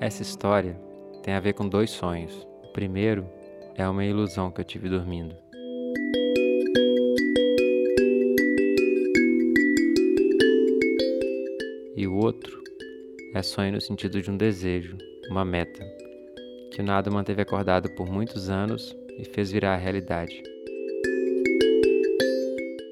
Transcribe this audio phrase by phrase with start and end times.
[0.00, 0.80] Essa história
[1.22, 2.48] tem a ver com dois sonhos.
[2.64, 3.28] O primeiro
[3.74, 5.36] é uma ilusão que eu tive dormindo.
[11.94, 12.62] E o outro
[13.34, 14.96] é sonho no sentido de um desejo,
[15.30, 15.84] uma meta,
[16.72, 20.49] que o nada manteve acordado por muitos anos e fez virar a realidade.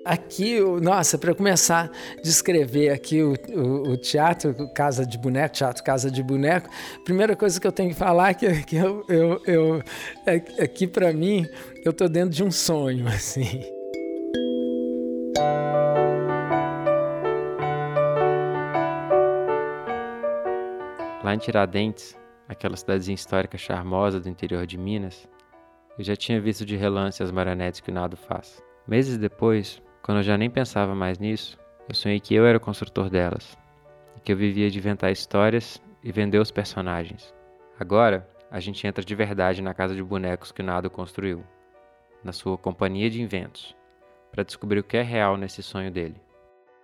[0.08, 5.84] Aqui, nossa, para começar a descrever aqui o, o, o, teatro Casa de Boneco, Teatro
[5.84, 6.70] Casa de Boneco,
[7.04, 9.82] primeira coisa que eu tenho que falar é que, que eu, eu, eu
[10.24, 11.46] é, aqui para mim,
[11.84, 13.60] eu tô dentro de um sonho, assim.
[21.22, 22.16] Lá em Tiradentes,
[22.48, 25.28] aquela cidadezinha histórica charmosa do interior de Minas,
[25.98, 28.62] eu já tinha visto de relance as marionetes que o Nado faz.
[28.86, 32.60] Meses depois, quando eu já nem pensava mais nisso, eu sonhei que eu era o
[32.60, 33.58] construtor delas,
[34.16, 37.34] e que eu vivia de inventar histórias e vender os personagens.
[37.78, 41.44] Agora, a gente entra de verdade na casa de bonecos que o Nado construiu,
[42.24, 43.76] na sua companhia de inventos,
[44.32, 46.16] para descobrir o que é real nesse sonho dele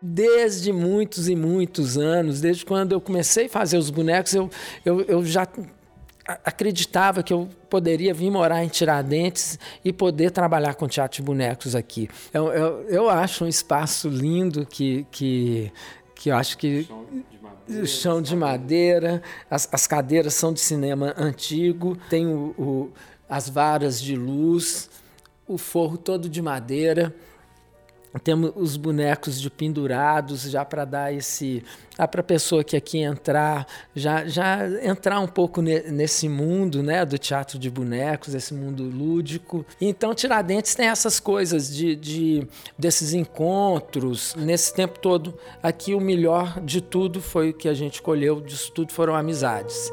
[0.06, 4.50] desde muitos e muitos anos, desde quando eu comecei a fazer os bonecos, eu,
[4.84, 5.48] eu, eu já
[6.26, 11.74] acreditava que eu poderia vir morar em Tiradentes e poder trabalhar com teatro de bonecos
[11.74, 12.08] aqui.
[12.32, 15.72] Eu, eu, eu acho um espaço lindo que, que,
[16.14, 16.88] que eu acho que
[17.68, 22.92] o chão de madeira, as, as cadeiras são de cinema antigo, tem o, o,
[23.28, 24.88] as varas de luz,
[25.46, 27.14] o forro todo de madeira
[28.22, 31.64] temos os bonecos de pendurados já para dar esse
[31.98, 36.82] ah, para a pessoa que aqui entrar já já entrar um pouco ne, nesse mundo
[36.82, 39.66] né do teatro de bonecos esse mundo lúdico.
[39.80, 42.46] Então Tiradentes tem essas coisas de, de
[42.78, 44.34] desses encontros.
[44.36, 48.70] Nesse tempo todo aqui o melhor de tudo foi o que a gente colheu disso
[48.72, 49.92] tudo foram amizades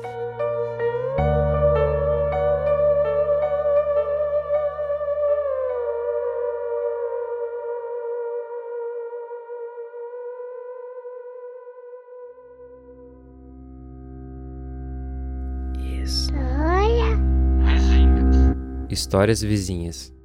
[19.12, 20.16] Histórias vizinhas.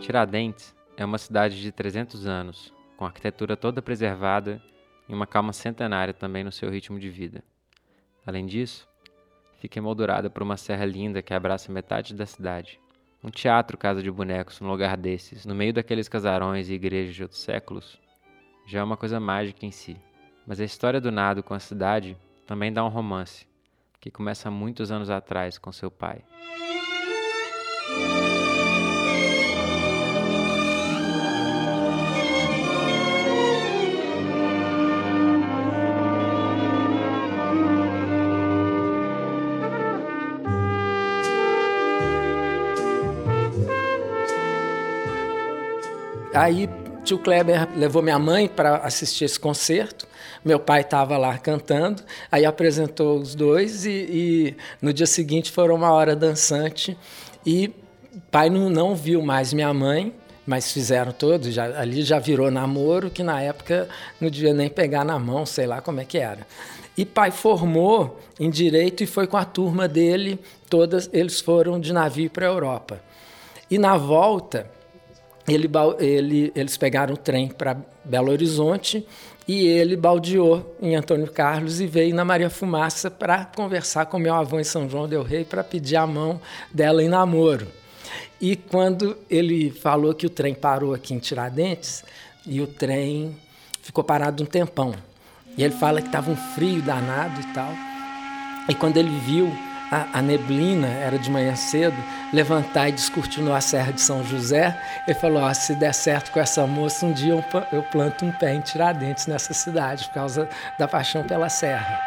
[0.00, 4.60] Tiradentes é uma cidade de 300 anos, com arquitetura toda preservada
[5.08, 7.44] e uma calma centenária também no seu ritmo de vida.
[8.26, 8.88] Além disso,
[9.60, 12.80] fica emoldurada por uma serra linda que abraça metade da cidade.
[13.22, 17.22] Um teatro casa de bonecos num lugar desses, no meio daqueles casarões e igrejas de
[17.22, 18.00] outros séculos,
[18.66, 19.96] já é uma coisa mágica em si.
[20.46, 22.16] Mas a história do Nado com a cidade
[22.46, 23.46] também dá um romance,
[24.00, 26.22] que começa muitos anos atrás com seu pai.
[46.34, 46.68] Aí
[47.04, 50.03] tio Kleber levou minha mãe para assistir esse concerto.
[50.44, 55.74] Meu pai estava lá cantando, aí apresentou os dois e, e, no dia seguinte foram
[55.74, 56.96] uma hora dançante
[57.46, 57.72] e
[58.30, 60.14] pai não, não viu mais minha mãe,
[60.46, 63.88] mas fizeram todos, já, ali já virou namoro, que na época
[64.20, 66.46] não devia nem pegar na mão, sei lá como é que era.
[66.96, 71.92] E pai formou em direito e foi com a turma dele, todas eles foram de
[71.92, 73.00] navio para a Europa.
[73.70, 74.70] E na volta,
[75.48, 75.68] ele,
[75.98, 79.06] ele, eles pegaram o trem para Belo Horizonte
[79.46, 84.34] e ele baldeou em Antônio Carlos e veio na Maria Fumaça para conversar com meu
[84.34, 86.40] avô em São João del Rei para pedir a mão
[86.72, 87.66] dela em namoro.
[88.40, 92.04] E quando ele falou que o trem parou aqui em Tiradentes,
[92.46, 93.34] e o trem
[93.82, 94.94] ficou parado um tempão.
[95.56, 97.70] E ele fala que estava um frio danado e tal.
[98.68, 99.50] E quando ele viu
[99.94, 101.96] a, a, neblina, era de manhã cedo,
[102.32, 104.76] levantar e descortinou a Serra de São José.
[105.06, 108.54] Ele falou: se der certo com essa moça, um dia eu, eu planto um pé
[108.54, 112.00] em Tiradentes nessa cidade, por causa da paixão pela serra.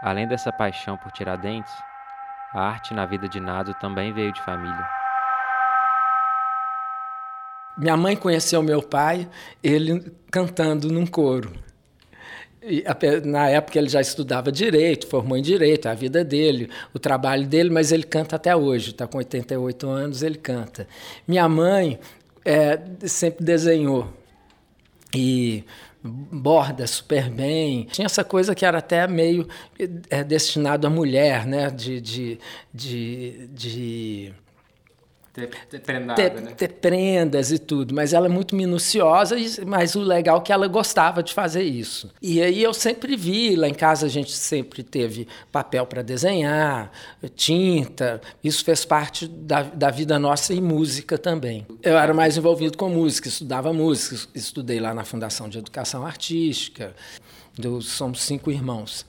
[0.00, 1.72] Além dessa paixão por Tiradentes,
[2.52, 4.86] a arte na vida de Nado também veio de família.
[7.76, 9.28] Minha mãe conheceu meu pai,
[9.62, 11.52] ele cantando num coro.
[12.66, 12.82] E,
[13.24, 17.68] na época ele já estudava direito, formou em direito, a vida dele, o trabalho dele,
[17.68, 20.88] mas ele canta até hoje, está com 88 anos, ele canta.
[21.28, 21.98] Minha mãe
[22.42, 24.08] é, sempre desenhou.
[25.14, 25.64] E
[26.02, 27.84] borda super bem.
[27.90, 29.46] Tinha essa coisa que era até meio
[30.10, 31.70] é, destinado à mulher, né?
[31.70, 32.38] de, de,
[32.72, 34.34] de, de
[35.34, 36.52] ter, ter, prendado, ter, né?
[36.52, 39.34] ter, prendas e tudo, mas ela é muito minuciosa,
[39.66, 42.08] mas o legal é que ela gostava de fazer isso.
[42.22, 46.92] E aí eu sempre vi, lá em casa a gente sempre teve papel para desenhar,
[47.34, 51.66] tinta, isso fez parte da, da vida nossa e música também.
[51.82, 56.94] Eu era mais envolvido com música, estudava música, estudei lá na Fundação de Educação Artística,
[57.58, 59.04] do, somos cinco irmãos.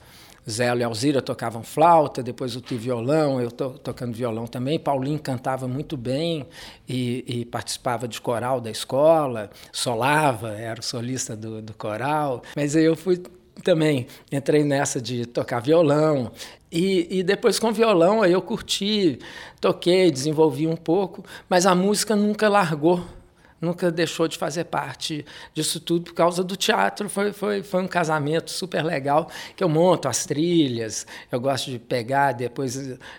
[0.48, 4.78] Zé e Alzira tocavam flauta, depois eu tive violão, eu to, tocando violão também.
[4.78, 6.46] Paulinho cantava muito bem
[6.88, 12.42] e, e, participava de coral da escola, solava, era o solista do, do coral.
[12.54, 13.20] Mas aí eu fui
[13.64, 16.30] também, entrei nessa de tocar violão.
[16.70, 19.18] E, e depois com violão aí eu curti,
[19.60, 23.04] toquei, desenvolvi um pouco, mas a música nunca largou
[23.60, 25.24] nunca deixou de fazer parte
[25.54, 27.08] disso tudo por causa do teatro.
[27.08, 31.78] Foi, foi, foi um casamento super legal que eu monto as trilhas, eu gosto de
[31.78, 32.76] pegar, depois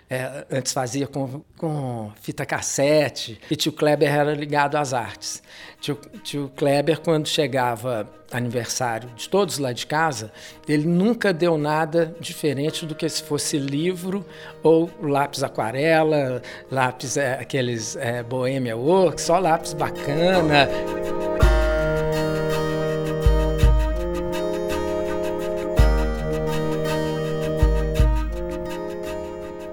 [0.09, 3.39] é, antes fazia com, com fita cassete.
[3.49, 5.41] E tio Kleber era ligado às artes.
[5.79, 10.31] Tio, tio Kleber, quando chegava aniversário de todos lá de casa,
[10.67, 14.25] ele nunca deu nada diferente do que se fosse livro
[14.61, 16.41] ou lápis aquarela,
[16.71, 20.67] lápis é, aqueles é, Bohemia Works, só lápis bacana.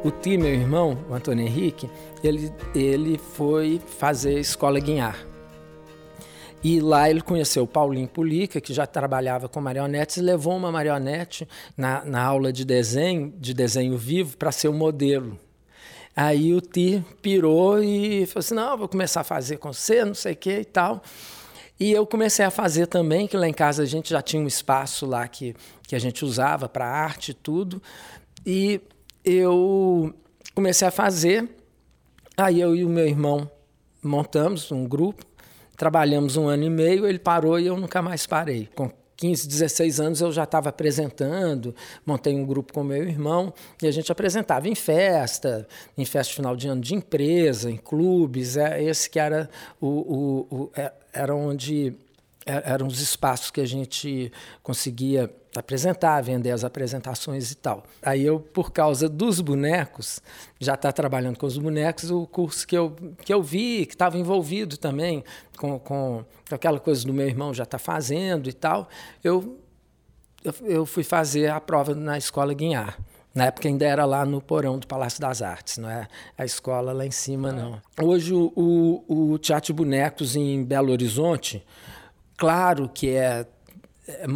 [0.05, 1.89] O Ti, meu irmão, o Antônio Henrique,
[2.23, 5.34] ele, ele foi fazer escola Guinhar
[6.65, 10.73] e lá ele conheceu o Paulinho Pulica, que já trabalhava com marionetes, e levou uma
[10.73, 11.47] marionete
[11.77, 15.39] na, na aula de desenho, de desenho vivo, para ser o modelo.
[16.17, 20.15] Aí o Ti pirou e falou assim: não, vou começar a fazer com você, não
[20.15, 21.03] sei o que e tal.
[21.79, 24.47] E eu comecei a fazer também, que lá em casa a gente já tinha um
[24.47, 25.55] espaço lá que,
[25.87, 27.83] que a gente usava para arte e tudo.
[28.47, 28.81] E
[29.23, 30.15] eu
[30.55, 31.47] comecei a fazer.
[32.39, 33.51] Aí eu e o meu irmão
[34.03, 35.34] montamos um grupo
[35.77, 38.69] Trabalhamos um ano e meio, ele parou e eu nunca mais parei.
[38.75, 41.75] Com 15, 16 anos eu já estava apresentando,
[42.05, 45.67] montei um grupo com meu irmão e a gente apresentava em festa,
[45.97, 48.57] em festa de final de ano de empresa, em clubes.
[48.57, 49.49] É esse que era
[49.81, 51.95] o, o, o é, era onde
[52.47, 54.31] é, eram os espaços que a gente
[54.63, 55.31] conseguia
[55.61, 57.85] apresentar, vender as apresentações e tal.
[58.03, 60.21] Aí eu, por causa dos bonecos,
[60.61, 64.19] já está trabalhando com os bonecos, o curso que eu, que eu vi, que estava
[64.19, 65.25] envolvido também
[65.57, 68.89] com, com, aquela coisa do meu irmão já está fazendo e tal,
[69.23, 69.59] eu,
[70.45, 72.99] eu, eu, fui fazer a prova na escola Guinhar.
[73.35, 76.07] Na época ainda era lá no porão do Palácio das Artes, não é
[76.39, 77.83] a escola lá em cima, não.
[78.01, 81.65] Hoje o, o, o Teatro Bonecos em Belo Horizonte,
[82.37, 83.47] Claro que é,
[84.09, 84.27] é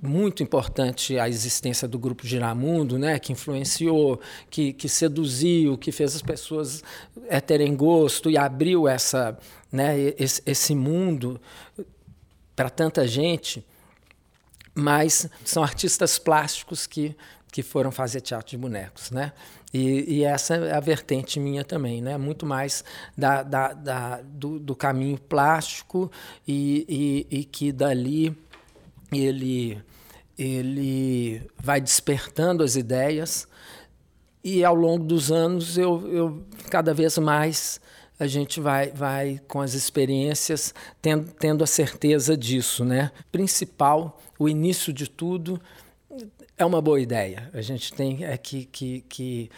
[0.00, 4.20] muito importante a existência do grupo Giramundo, né, que influenciou,
[4.50, 6.82] que, que seduziu, que fez as pessoas
[7.28, 9.38] é, terem gosto e abriu essa,
[9.72, 11.40] né, esse, esse mundo
[12.54, 13.66] para tanta gente.
[14.74, 17.16] Mas são artistas plásticos que,
[17.50, 19.32] que foram fazer teatro de bonecos, né?
[19.72, 22.16] E, e, essa é a vertente minha também, né?
[22.16, 22.84] muito mais
[23.16, 26.10] da, da, da do, do, caminho plástico
[26.46, 28.34] e, e, e, que dali
[29.12, 29.82] ele,
[30.38, 33.46] ele vai despertando as ideias
[34.42, 37.80] e ao longo dos anos eu, eu cada vez mais
[38.18, 43.10] a gente vai, vai com as experiências tendo, tendo a certeza disso, né?
[43.30, 45.60] Principal, o início de tudo
[46.56, 47.50] é uma boa ideia.
[47.52, 49.50] A gente tem é que que que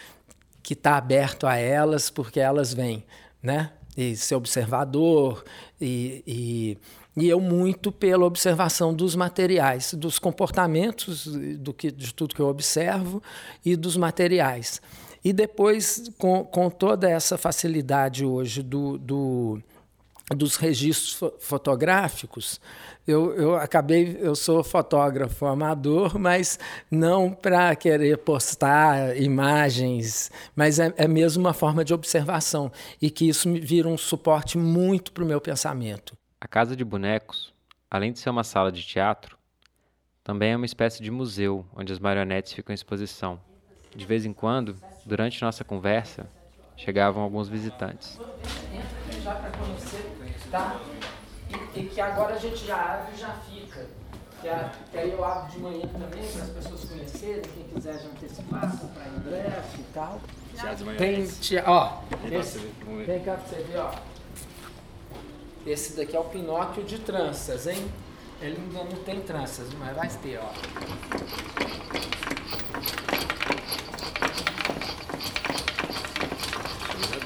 [0.62, 3.04] que está aberto a elas porque elas vêm,
[3.42, 3.72] né?
[3.96, 5.44] E ser observador
[5.80, 6.78] e, e,
[7.18, 12.48] e eu muito pela observação dos materiais, dos comportamentos, do que de tudo que eu
[12.48, 13.22] observo
[13.64, 14.80] e dos materiais.
[15.24, 19.62] E depois, com, com toda essa facilidade hoje do, do
[20.36, 22.60] dos registros fotográficos,
[23.06, 26.58] eu, eu acabei, eu sou fotógrafo amador, mas
[26.90, 32.70] não para querer postar imagens, mas é, é mesmo uma forma de observação
[33.00, 36.14] e que isso me vira um suporte muito para o meu pensamento.
[36.40, 37.52] A Casa de Bonecos,
[37.90, 39.36] além de ser uma sala de teatro,
[40.22, 43.40] também é uma espécie de museu onde as marionetes ficam em exposição.
[43.94, 46.30] De vez em quando, durante nossa conversa,
[46.76, 48.20] chegavam alguns visitantes.
[49.20, 50.12] Já para conhecer,
[50.48, 50.80] tá?
[51.74, 53.86] E, e, que agora a gente já abre e já fica.
[54.40, 57.98] Que, a, que aí eu abro de manhã também para as pessoas conhecerem, quem quiser
[57.98, 60.20] já antecipar, comprar ingresso e tal.
[60.96, 62.58] Tem, tia, ó, esse,
[63.04, 64.17] vem cá para você ver, ó.
[65.68, 67.92] Esse daqui é o Pinóquio de tranças, hein?
[68.40, 70.48] Ele ainda não tem tranças, mas vai ter, ó.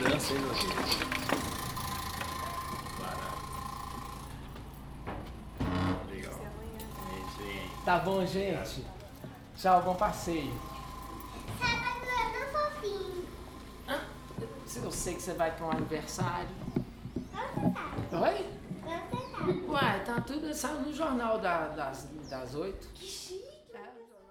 [0.03, 0.75] dança, hein, meu filho?
[6.11, 6.41] Legal.
[7.85, 8.85] Tá bom, gente.
[9.57, 10.53] Tchau, bom passeio.
[14.83, 16.49] Eu sei que você vai para um aniversário.
[18.13, 18.47] Oi?
[19.69, 22.89] Uai, tá tudo saiu no jornal da, das, das oito.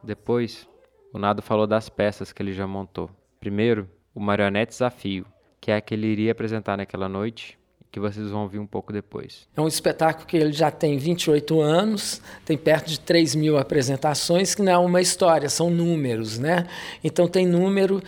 [0.04, 0.68] Depois,
[1.14, 3.10] o Nado falou das peças que ele já montou.
[3.40, 5.26] Primeiro, o Marionete Desafio,
[5.60, 7.58] que é a que ele iria apresentar naquela noite,
[7.92, 9.48] que vocês vão ouvir um pouco depois.
[9.56, 14.56] É um espetáculo que ele já tem 28 anos, tem perto de 3 mil apresentações,
[14.56, 16.68] que não é uma história, são números, né?
[17.04, 18.02] Então tem número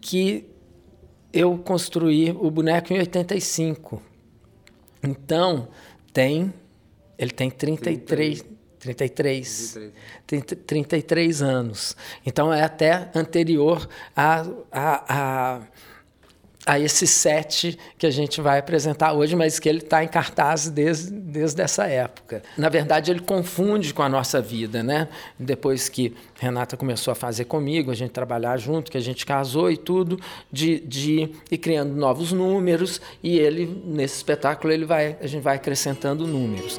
[0.00, 0.48] que
[1.32, 4.00] eu construí o boneco em 85.
[5.08, 5.68] Então,
[6.12, 6.52] tem.
[7.18, 8.44] Ele tem 33.
[8.78, 9.78] 33.
[10.26, 10.64] 33.
[10.66, 11.96] 33 anos.
[12.26, 15.62] Então, é até anterior a, a, a
[16.68, 20.68] a esse set que a gente vai apresentar hoje, mas que ele está em cartaz
[20.68, 22.42] desde, desde essa época.
[22.58, 25.08] Na verdade, ele confunde com a nossa vida, né?
[25.38, 29.70] Depois que Renata começou a fazer comigo, a gente trabalhar junto, que a gente casou
[29.70, 30.20] e tudo,
[30.52, 35.56] de, de ir criando novos números, e ele, nesse espetáculo, ele vai, a gente vai
[35.56, 36.78] acrescentando números.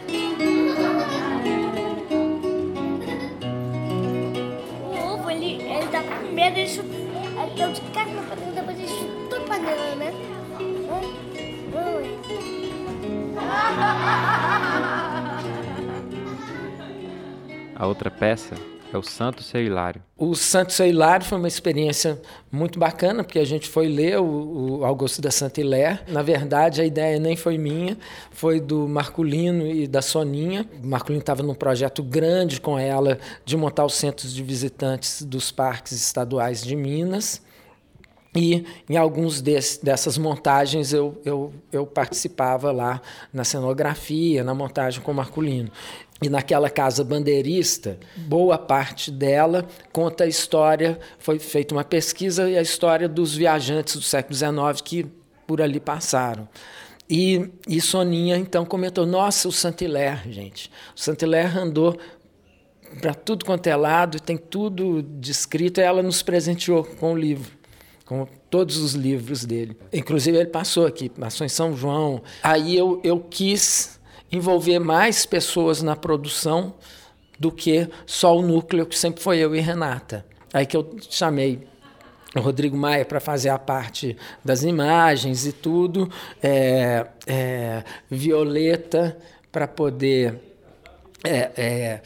[17.75, 18.55] A outra peça
[18.93, 20.01] é o Santo Seu Hilário.
[20.17, 22.19] O Santo Seu Hilário foi uma experiência
[22.51, 25.99] muito bacana, porque a gente foi ler o, Augusto da Santa Hilaire.
[26.07, 27.97] Na verdade, a ideia nem foi minha,
[28.31, 30.67] foi do Marculino e da Soninha.
[30.83, 35.51] O Marculino estava num projeto grande com ela de montar os centros de visitantes dos
[35.51, 37.41] parques estaduais de Minas.
[38.35, 43.01] E em alguns desse, dessas montagens eu, eu, eu participava lá
[43.33, 45.71] na cenografia, na montagem com o Marculino.
[46.21, 52.57] E naquela casa bandeirista, boa parte dela conta a história, foi feita uma pesquisa e
[52.57, 55.05] a história dos viajantes do século XIX que
[55.47, 56.47] por ali passaram.
[57.09, 60.69] E, e Soninha então comentou: Nossa, o Saint-Hilaire, gente.
[60.95, 61.97] O Saint-Hilaire andou
[63.01, 67.58] para tudo quanto é lado, tem tudo descrito, e ela nos presenteou com o livro
[68.09, 69.77] com todos os livros dele.
[69.93, 72.23] Inclusive, ele passou aqui, passou em São João.
[72.41, 73.99] Aí eu, eu quis
[74.31, 76.73] envolver mais pessoas na produção
[77.37, 80.25] do que só o núcleo, que sempre foi eu e Renata.
[80.51, 81.67] Aí que eu chamei
[82.35, 86.11] o Rodrigo Maia para fazer a parte das imagens e tudo,
[86.41, 89.15] é, é, Violeta
[89.51, 90.33] para poder
[91.23, 92.01] é, é,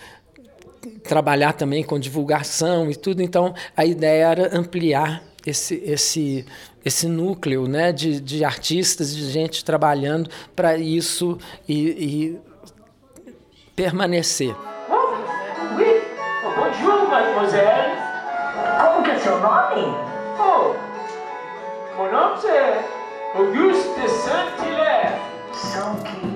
[1.02, 3.22] trabalhar também com divulgação e tudo.
[3.22, 6.46] Então, a ideia era ampliar esse, esse,
[6.84, 12.40] esse núcleo né, de, de artistas, de gente trabalhando para isso e, e
[13.76, 14.56] permanecer.
[15.78, 16.02] Oui.
[16.56, 17.94] Bonjour, mademoiselle.
[18.82, 19.82] Como que é seu nome?
[20.40, 20.74] Oh,
[21.98, 22.84] meu nome é
[23.36, 25.20] Auguste Saint-Hilaire.
[25.54, 26.34] Saint-Hilaire.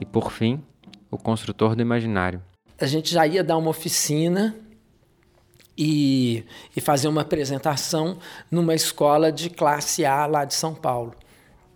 [0.00, 0.62] E por fim,
[1.10, 2.42] o construtor do imaginário
[2.78, 4.54] a gente já ia dar uma oficina
[5.76, 8.18] e, e fazer uma apresentação
[8.50, 11.14] numa escola de classe A lá de São Paulo.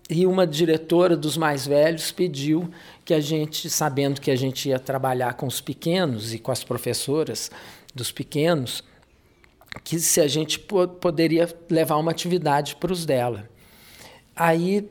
[0.09, 2.71] E uma diretora dos mais velhos pediu
[3.05, 6.65] que a gente, sabendo que a gente ia trabalhar com os pequenos e com as
[6.65, 7.51] professoras
[7.95, 8.83] dos pequenos,
[9.85, 13.49] que se a gente poderia levar uma atividade para os dela.
[14.35, 14.89] Aí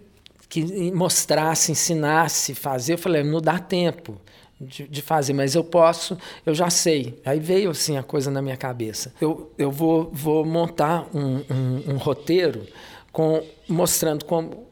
[0.47, 4.19] que mostrasse, ensinasse, fazer, eu falei, não dá tempo
[4.59, 7.19] de, de, fazer, mas eu posso, eu já sei.
[7.25, 9.13] Aí veio assim a coisa na minha cabeça.
[9.21, 12.65] Eu, eu vou, vou montar um, um, um roteiro
[13.11, 14.69] com, mostrando como,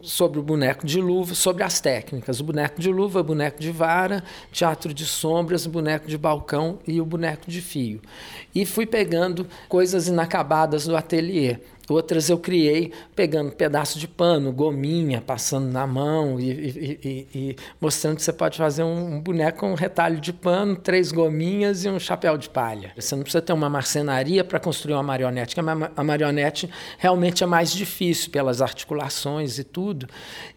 [0.00, 2.40] sobre o boneco de luva, sobre as técnicas.
[2.40, 7.04] O boneco de luva, boneco de vara, teatro de sombras, boneco de balcão e o
[7.04, 8.00] boneco de fio.
[8.54, 11.58] E fui pegando coisas inacabadas do ateliê.
[11.90, 17.56] Outras eu criei pegando pedaço de pano, gominha, passando na mão e, e, e, e
[17.80, 21.88] mostrando que você pode fazer um, boneco com um retalho de pano, três gominhas e
[21.88, 22.92] um chapéu de palha.
[22.96, 27.46] Você não precisa ter uma marcenaria para construir uma marionete, que a marionete realmente é
[27.46, 30.06] mais difícil pelas articulações e tudo,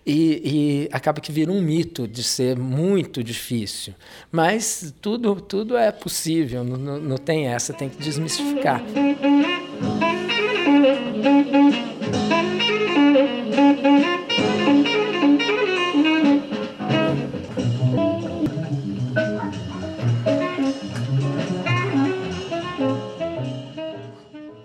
[0.06, 3.96] e, acaba que vira um mito de ser muito difícil.
[4.32, 8.84] Mas tudo, tudo é possível, não, não tem essa, tem que desmistificar.
[10.84, 10.86] O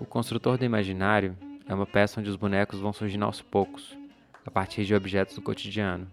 [0.05, 3.97] Construtor do Imaginário é uma peça onde os bonecos vão surgindo aos poucos,
[4.45, 6.05] a partir de objetos do cotidiano.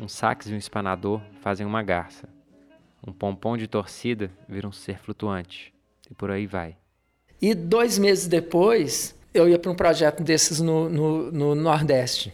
[0.00, 2.30] Um sax e um espanador fazem uma garça.
[3.06, 5.74] Um pompom de torcida vira um ser flutuante.
[6.10, 6.78] E por aí vai.
[7.40, 12.32] E dois meses depois, eu ia para um projeto desses no, no, no Nordeste.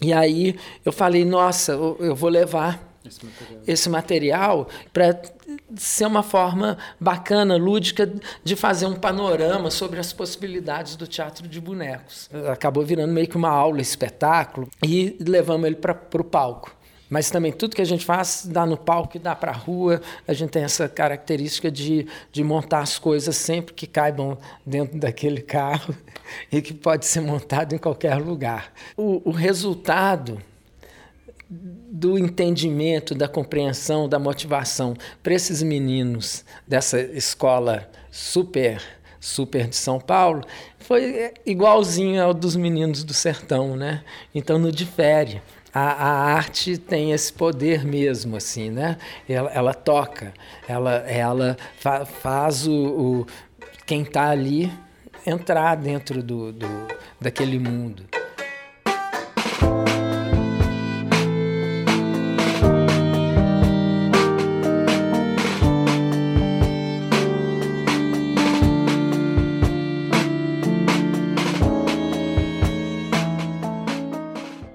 [0.00, 3.62] E aí eu falei, nossa, eu, eu vou levar Esse material.
[3.66, 5.20] esse material para
[5.76, 8.10] ser uma forma bacana, lúdica,
[8.42, 12.30] de fazer um panorama sobre as possibilidades do teatro de bonecos.
[12.50, 16.74] Acabou virando meio que uma aula, espetáculo, e levamos ele para o palco.
[17.10, 20.00] Mas também tudo que a gente faz dá no palco e dá para a rua.
[20.26, 25.42] A gente tem essa característica de, de montar as coisas sempre que caibam dentro daquele
[25.42, 25.94] carro
[26.50, 28.72] e que pode ser montado em qualquer lugar.
[28.96, 30.40] O, o resultado
[31.50, 38.80] do entendimento, da compreensão, da motivação para esses meninos dessa escola super
[39.20, 40.42] super de São Paulo
[40.78, 44.02] foi igualzinho ao dos meninos do sertão, né?
[44.34, 45.42] Então não difere.
[45.72, 48.96] A, a arte tem esse poder mesmo, assim, né?
[49.28, 50.32] Ela, ela toca,
[50.66, 53.26] ela, ela fa, faz o, o
[53.86, 54.72] quem está ali
[55.26, 56.66] entrar dentro do, do,
[57.20, 58.04] daquele mundo.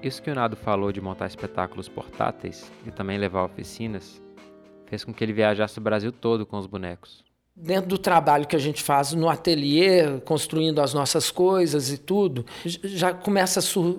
[0.06, 4.22] Isso que o Nado falou de montar espetáculos portáteis e também levar oficinas
[4.86, 7.24] fez com que ele viajasse o Brasil todo com os bonecos.
[7.56, 12.44] Dentro do trabalho que a gente faz no ateliê, construindo as nossas coisas e tudo,
[12.64, 13.98] já começa a sur-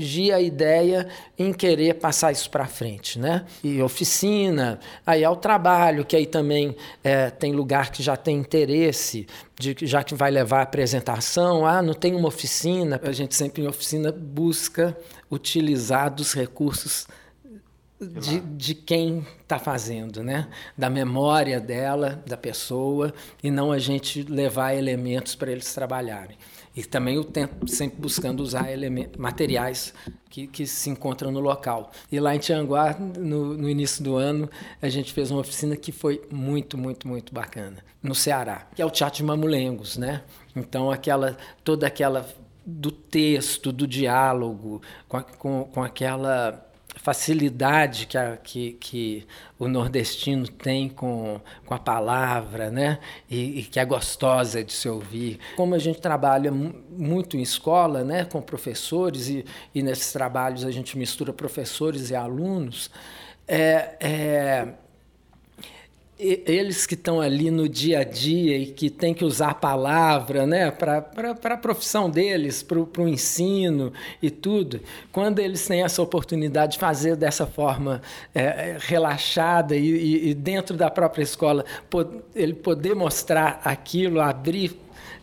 [0.00, 1.06] surgir a ideia
[1.38, 3.44] em querer passar isso para frente, né?
[3.62, 8.38] E oficina, aí é o trabalho, que aí também é, tem lugar que já tem
[8.38, 9.26] interesse,
[9.58, 13.34] de, que- já que vai levar a apresentação, ah, não tem uma oficina, a gente
[13.34, 14.96] sempre em oficina busca
[15.30, 17.06] utilizar dos recursos
[18.00, 20.48] de, de quem está fazendo, né?
[20.78, 26.38] Da memória dela, da pessoa, e não a gente levar elementos para eles trabalharem.
[26.74, 28.66] E também o tempo sempre buscando usar
[29.18, 29.92] materiais
[30.28, 31.90] que, que se encontram no local.
[32.10, 34.48] E lá em Tianguá, no, no início do ano,
[34.80, 38.86] a gente fez uma oficina que foi muito, muito, muito bacana, no Ceará, que é
[38.86, 40.22] o Teatro de Mamulengos, né?
[40.54, 42.28] Então, aquela, toda aquela
[42.64, 46.69] do texto, do diálogo, com, com, com aquela
[47.02, 49.26] facilidade que, a- que, que
[49.58, 52.98] o nordestino tem com, com a palavra, né?
[53.30, 55.38] E, e que é gostosa de se ouvir.
[55.56, 58.24] Como a gente trabalha mu- muito em escola, né?
[58.24, 62.90] Com professores, e, e nesses trabalhos a gente mistura professores e alunos,
[63.48, 64.68] é, é,
[66.20, 70.46] eles que estão ali no dia a dia e que têm que usar a palavra
[70.46, 71.08] né, para
[71.44, 74.80] a profissão deles, para o ensino e tudo,
[75.10, 78.02] quando eles têm essa oportunidade de fazer dessa forma
[78.34, 81.64] é, é, relaxada e, e- dentro da própria escola,
[82.34, 84.78] ele poder mostrar aquilo, abrir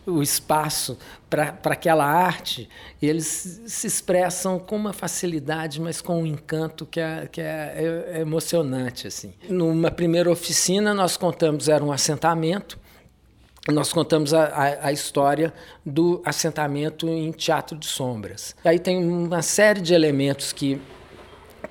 [0.08, 2.68] o espaço para aquela arte,
[3.00, 8.06] e eles se expressam com uma facilidade, mas com um encanto que é, que é,
[8.14, 9.06] é emocionante.
[9.06, 9.32] Assim.
[9.48, 12.78] Numa primeira oficina, nós contamos, era um assentamento,
[13.70, 15.52] nós contamos a, a, a história
[15.84, 18.56] do assentamento em Teatro de Sombras.
[18.64, 20.80] Aí tem uma série de elementos que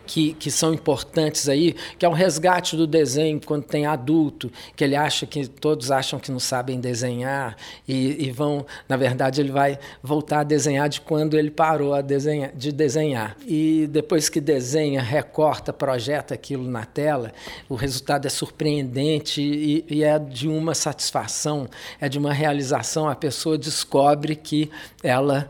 [0.05, 4.83] que, que são importantes aí, que é um resgate do desenho quando tem adulto, que
[4.83, 7.55] ele acha que todos acham que não sabem desenhar
[7.87, 12.51] e, e vão, na verdade, ele vai voltar a desenhar de quando ele parou desenhar,
[12.53, 13.35] de desenhar.
[13.45, 17.33] E depois que desenha, recorta, projeta aquilo na tela,
[17.67, 21.67] o resultado é surpreendente e, e é de uma satisfação,
[21.99, 23.09] é de uma realização.
[23.09, 24.71] A pessoa descobre que
[25.03, 25.49] ela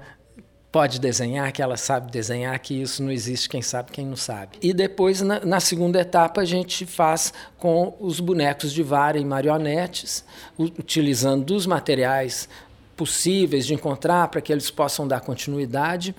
[0.72, 4.58] pode desenhar, que ela sabe desenhar, que isso não existe quem sabe, quem não sabe.
[4.62, 9.26] E depois, na, na segunda etapa, a gente faz com os bonecos de vara e
[9.26, 10.24] marionetes,
[10.58, 12.48] utilizando dos materiais
[12.96, 16.16] possíveis de encontrar para que eles possam dar continuidade.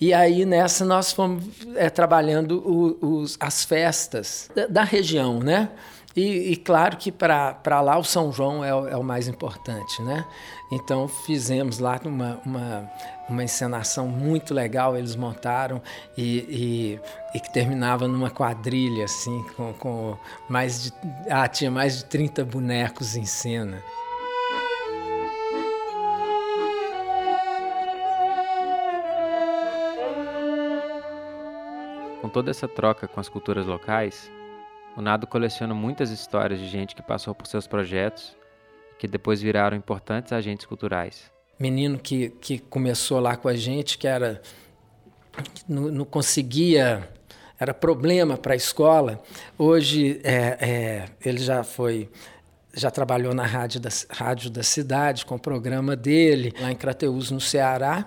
[0.00, 1.44] E aí nessa nós fomos
[1.76, 2.58] é, trabalhando
[3.00, 5.70] o- os, as festas da, da região, né?
[6.16, 10.00] E, e claro que para lá o São João é, o- é o mais importante,
[10.02, 10.24] né?
[10.70, 12.90] Então fizemos lá uma, uma,
[13.28, 15.80] uma encenação muito legal, eles montaram
[16.16, 16.38] e,
[17.32, 20.92] e, e que terminava numa quadrilha, assim, com, com mais de.
[21.30, 23.80] Ah, tinha mais de 30 bonecos em cena.
[32.20, 34.28] Com toda essa troca com as culturas locais,
[34.96, 38.35] o Nado coleciona muitas histórias de gente que passou por seus projetos
[38.98, 41.30] que depois viraram importantes agentes culturais.
[41.58, 44.42] Menino que, que começou lá com a gente, que era
[45.68, 47.08] não, não conseguia,
[47.58, 49.22] era problema para a escola.
[49.58, 52.08] Hoje é, é, ele já foi
[52.76, 57.30] já trabalhou na rádio da, rádio da cidade com o programa dele, lá em Crateús,
[57.30, 58.06] no Ceará,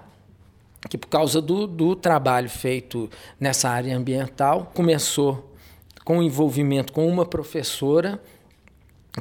[0.88, 5.56] que por causa do, do trabalho feito nessa área ambiental, começou
[6.06, 8.22] com envolvimento com uma professora,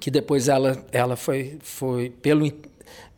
[0.01, 2.51] que depois ela, ela foi, foi pelo,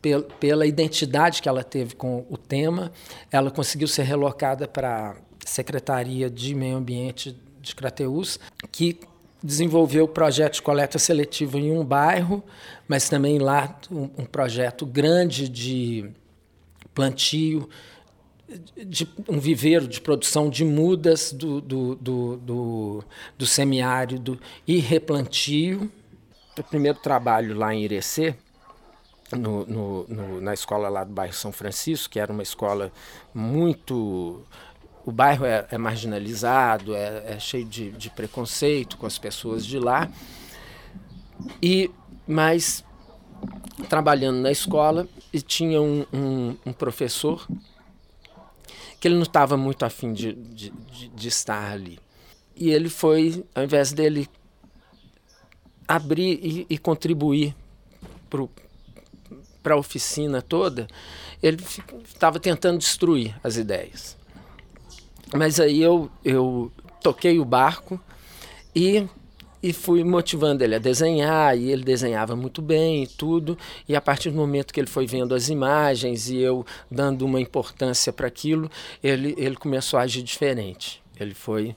[0.01, 2.91] pelo, pela identidade que ela teve com o tema,
[3.31, 8.39] ela conseguiu ser relocada para a Secretaria de Meio Ambiente de Crateús,
[8.71, 8.99] que
[9.43, 12.43] desenvolveu o projeto de coleta seletiva em um bairro,
[12.87, 16.09] mas também lá um, um projeto grande de
[16.93, 17.67] plantio,
[18.85, 23.03] de um viveiro de produção de mudas do, do, do, do,
[23.37, 25.91] do semiárido e replantio.
[26.69, 28.35] Primeiro trabalho lá em Irecê,
[29.31, 32.91] no, no, no, na escola lá do bairro São Francisco, que era uma escola
[33.33, 34.43] muito
[35.05, 39.79] o bairro é, é marginalizado, é, é cheio de, de, preconceito com as pessoas de
[39.79, 40.09] lá.
[41.61, 41.89] E
[42.27, 42.83] mas
[43.89, 47.47] trabalhando na escola e tinha um, um, um professor
[48.99, 51.99] que ele não estava muito afim de, de, de, de estar ali.
[52.55, 54.29] E ele foi, ao invés dele
[55.87, 57.55] abrir e, e contribuir
[59.61, 60.87] para a oficina toda,
[61.41, 61.63] ele
[62.03, 64.17] estava tentando destruir as ideias.
[65.33, 67.99] Mas aí eu, eu toquei o barco
[68.75, 69.07] e,
[69.61, 73.57] e fui motivando ele a desenhar, e ele desenhava muito bem e tudo.
[73.87, 77.39] E a partir do momento que ele foi vendo as imagens e eu dando uma
[77.39, 78.69] importância para aquilo,
[79.03, 81.01] ele, ele começou a agir diferente.
[81.19, 81.75] Ele foi,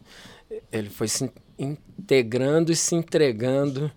[0.73, 3.91] ele foi se integrando e se entregando,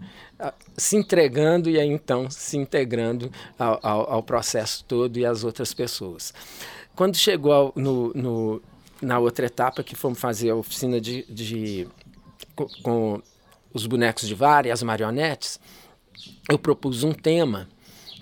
[0.76, 5.74] se entregando e aí então se integrando ao, ao, ao processo todo e às outras
[5.74, 6.34] pessoas.
[6.96, 8.62] Quando chegou ao, no, no
[9.02, 11.88] na outra etapa, que fomos fazer a oficina de, de
[12.56, 13.22] com, com,
[13.74, 15.60] os bonecos de vara e as marionetes,
[16.50, 17.68] eu propus um tema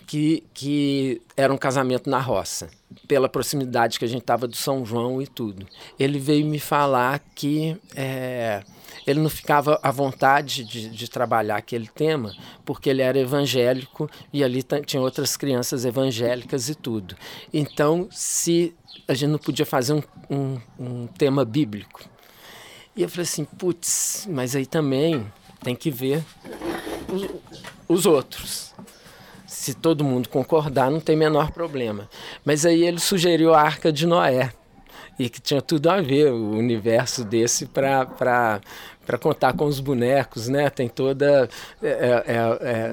[0.05, 2.69] que, que era um casamento na roça,
[3.07, 5.65] pela proximidade que a gente estava do São João e tudo.
[5.97, 8.63] Ele veio me falar que é,
[9.05, 14.43] ele não ficava à vontade de, de, trabalhar aquele tema, porque ele era evangélico e
[14.43, 17.15] ali tinha outras crianças evangélicas e tudo.
[17.53, 18.75] Então, se
[19.07, 22.01] a gente não podia fazer um, um, um tema bíblico.
[22.95, 25.25] E eu falei assim, putz, mas aí também
[25.61, 26.23] tem que ver
[27.11, 27.27] os,
[27.87, 28.73] os outros.
[29.45, 32.09] Se todo mundo concordar, não tem menor problema.
[32.43, 34.51] Mas aí ele sugeriu a Arca de Noé
[35.17, 38.05] e que tinha tudo a ver o universo desse para
[39.05, 40.69] para contar com os bonecos, né?
[40.69, 41.47] Tem toda
[41.81, 42.91] é, é, é,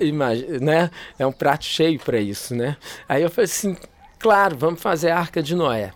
[0.00, 0.90] é, né?
[1.18, 2.76] É um prato cheio para isso, né?
[3.08, 3.76] Aí eu falei assim,
[4.18, 5.92] claro, vamos fazer a Arca de Noé.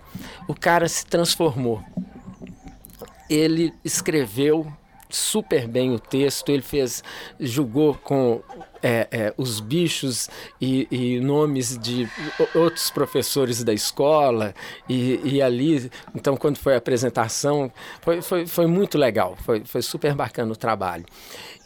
[0.48, 1.82] O cara se transformou.
[3.30, 4.66] Ele escreveu
[5.08, 7.02] super bem o texto, ele fez,
[7.38, 8.42] julgou com
[8.82, 10.28] é, é, os bichos
[10.60, 12.08] e, e, nomes de
[12.54, 14.54] outros professores da escola
[14.88, 19.82] e, e, ali, então quando foi a apresentação, foi, foi, foi muito legal, foi, foi
[19.82, 21.04] super bacana o trabalho.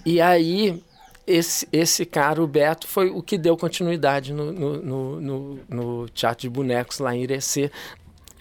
[0.05, 0.83] E aí
[1.27, 6.09] esse, esse cara, o Beto, foi o que deu continuidade no, no, no, no, no
[6.09, 7.71] Teatro de Bonecos lá em Irecê,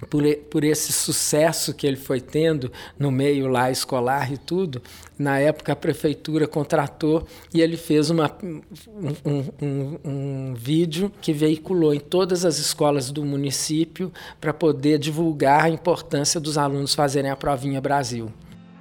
[0.09, 4.81] por, por esse sucesso que ele foi tendo no meio lá escolar e tudo,
[5.17, 11.93] na época a prefeitura contratou e ele fez uma, um, um, um vídeo que veiculou
[11.93, 17.35] em todas as escolas do município para poder divulgar a importância dos alunos fazerem a
[17.35, 18.31] provinha Brasil.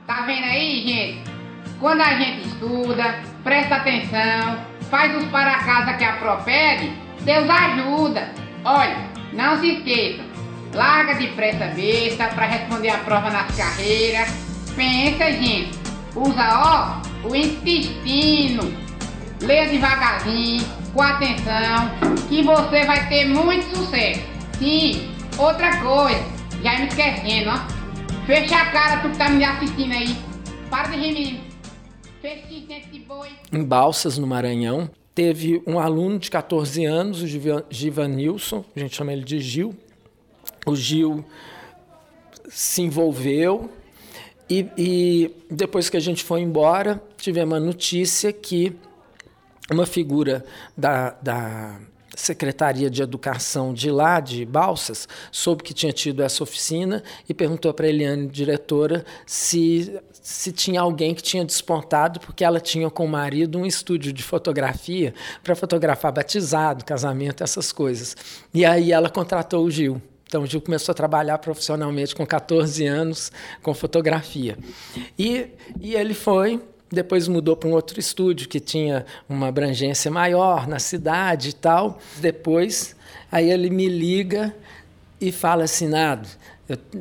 [0.07, 1.31] Tá vendo aí, gente?
[1.79, 4.59] Quando a gente estuda, presta atenção,
[4.91, 8.29] faz os para casa que a Propede, Deus ajuda.
[8.65, 10.23] Olha, não se esqueça,
[10.75, 14.29] larga de pressa besta para responder a prova nas carreiras.
[14.75, 15.79] Pensa, gente,
[16.15, 18.73] usa ó o intestino.
[19.43, 21.91] Leia devagarzinho, com atenção,
[22.29, 24.21] que você vai ter muito sucesso.
[24.59, 26.23] Sim, outra coisa,
[26.63, 28.27] já me esquecendo, ó.
[28.27, 30.15] Fecha a cara, tu que tá me assistindo aí.
[30.69, 31.41] Para de rir,
[33.53, 37.27] em Balsas, no Maranhão, teve um aluno de 14 anos, o
[37.71, 39.75] Givanilson, a gente chama ele de Gil.
[40.67, 41.25] O Gil
[42.49, 43.71] se envolveu
[44.49, 48.77] e, e depois que a gente foi embora, tivemos a notícia que
[49.71, 50.45] uma figura
[50.77, 51.79] da, da,
[52.17, 57.73] Secretaria de Educação de lá, de Balsas, soube que tinha tido essa oficina e perguntou
[57.73, 63.05] para a Eliane, diretora, se, se tinha alguém que tinha despontado, porque ela tinha com
[63.05, 68.17] o marido um estúdio de fotografia para fotografar batizado, casamento, essas coisas.
[68.53, 70.03] E aí ela contratou o Gil.
[70.31, 73.33] Então, o Gil começou a trabalhar profissionalmente com 14 anos
[73.65, 74.57] com fotografia.
[75.19, 75.49] E,
[75.81, 76.63] e ele foi
[76.93, 81.99] depois mudou para um outro estúdio que tinha uma abrangência maior na cidade e tal.
[82.19, 82.95] Depois,
[83.31, 84.55] aí ele me liga
[85.21, 86.29] e fala assim, Nado,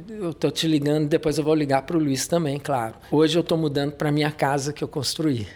[0.09, 2.95] eu estou te ligando, depois eu vou ligar para o Luiz também, claro.
[3.11, 5.47] Hoje eu estou mudando para minha casa que eu construí.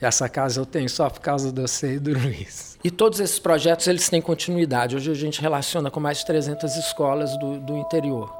[0.00, 2.78] Essa casa eu tenho só por causa de você e do Luiz.
[2.84, 4.94] E todos esses projetos eles têm continuidade.
[4.94, 8.30] Hoje a gente relaciona com mais de 300 escolas do, do interior.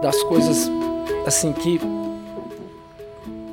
[0.00, 0.70] das coisas
[1.26, 1.78] assim que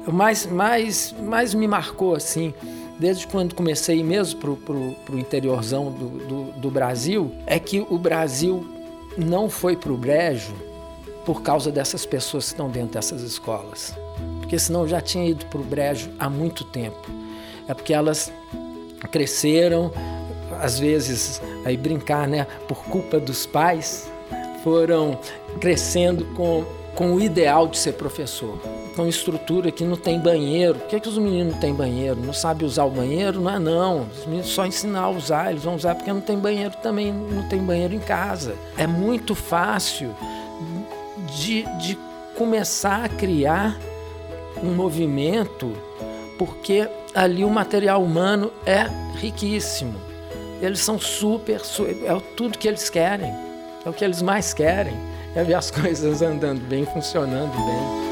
[0.08, 2.54] mais mais mais me marcou assim
[2.97, 8.65] desde quando comecei mesmo para o interiorzão do, do, do, Brasil é que o Brasil
[9.17, 10.54] não foi para o brejo
[11.25, 13.93] por causa dessas pessoas que estão dentro dessas escolas
[14.39, 17.09] porque senão já tinha ido para o brejo há muito tempo
[17.67, 18.31] é porque elas
[19.11, 19.91] cresceram
[20.61, 24.09] às vezes aí brincar né por culpa dos pais
[24.65, 25.19] foram
[25.61, 28.57] crescendo com, com o ideal de ser professor.
[28.95, 30.79] Com estrutura que não tem banheiro.
[30.79, 32.19] Por que, que os meninos não têm banheiro?
[32.19, 33.39] Não sabem usar o banheiro?
[33.39, 34.07] Não é não.
[34.11, 37.47] Os meninos só ensinar a usar, eles vão usar porque não tem banheiro também, não
[37.47, 38.55] tem banheiro em casa.
[38.75, 40.15] É muito fácil
[41.36, 41.98] de, de
[42.36, 43.78] começar a criar
[44.63, 45.74] um movimento
[46.38, 49.95] porque ali o material humano é riquíssimo.
[50.62, 51.62] Eles são super,
[52.06, 53.32] é tudo que eles querem.
[53.86, 54.95] É o que eles mais querem,
[55.36, 58.06] é ver as coisas andando bem, funcionando bem.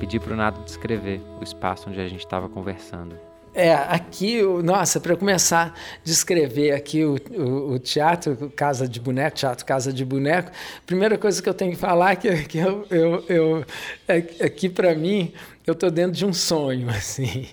[0.00, 3.31] Pedi para o Nado descrever o espaço onde a gente estava conversando.
[3.54, 9.36] É, aqui, nossa, para começar a descrever aqui o, o, o, teatro Casa de Boneco,
[9.36, 10.50] Teatro Casa de Boneco,
[10.86, 13.64] primeira coisa que eu tenho que falar é que, que eu, eu, eu
[14.08, 15.34] é, aqui para mim
[15.66, 17.46] eu estou dentro de um sonho, assim,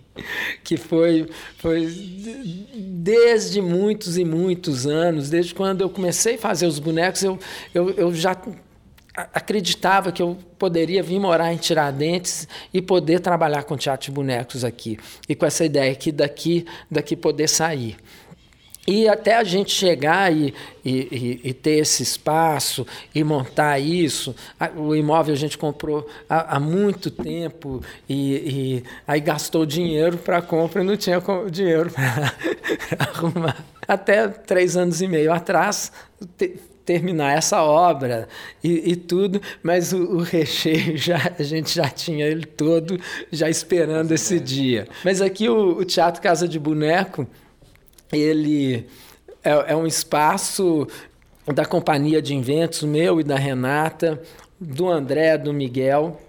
[0.63, 1.85] que foi, foi
[2.75, 7.37] desde muitos e muitos anos, desde quando eu comecei a fazer os bonecos, eu,
[7.73, 8.35] eu, eu já
[9.33, 14.63] acreditava que eu poderia vir morar em Tiradentes e poder trabalhar com teatro de bonecos
[14.63, 17.97] aqui, e com essa ideia que daqui, daqui poder sair.
[18.87, 20.51] E até a gente chegar e,
[20.83, 24.35] e, e, ter esse espaço e montar isso,
[24.75, 30.41] o imóvel a gente comprou há, há muito tempo e, e, aí gastou dinheiro para
[30.41, 32.33] compra e não tinha dinheiro para
[32.97, 33.63] arrumar.
[33.87, 35.91] Até três anos e meio atrás,
[36.89, 38.27] terminar essa obra
[38.63, 42.99] e, e tudo, mas o, o, recheio já a gente já tinha ele todo
[43.31, 44.87] já esperando esse dia.
[45.05, 47.27] Mas aqui o, o Teatro Casa de Boneco
[48.11, 48.87] ele
[49.43, 50.87] é, é um espaço
[51.53, 54.19] da companhia de inventos, meu e da Renata,
[54.59, 56.19] do André, do Miguel.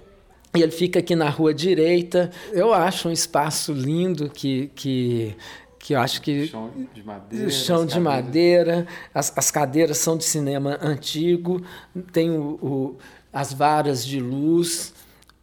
[0.55, 2.31] E ele fica aqui na rua direita.
[2.53, 5.35] Eu acho um espaço lindo que, que,
[5.81, 6.47] que eu acho que.
[6.47, 7.51] Chão de madeira.
[7.51, 8.87] Chão de madeira.
[9.12, 11.61] As, as cadeiras são de cinema antigo,
[12.12, 12.99] tem o, o,
[13.33, 14.95] as varas de luz,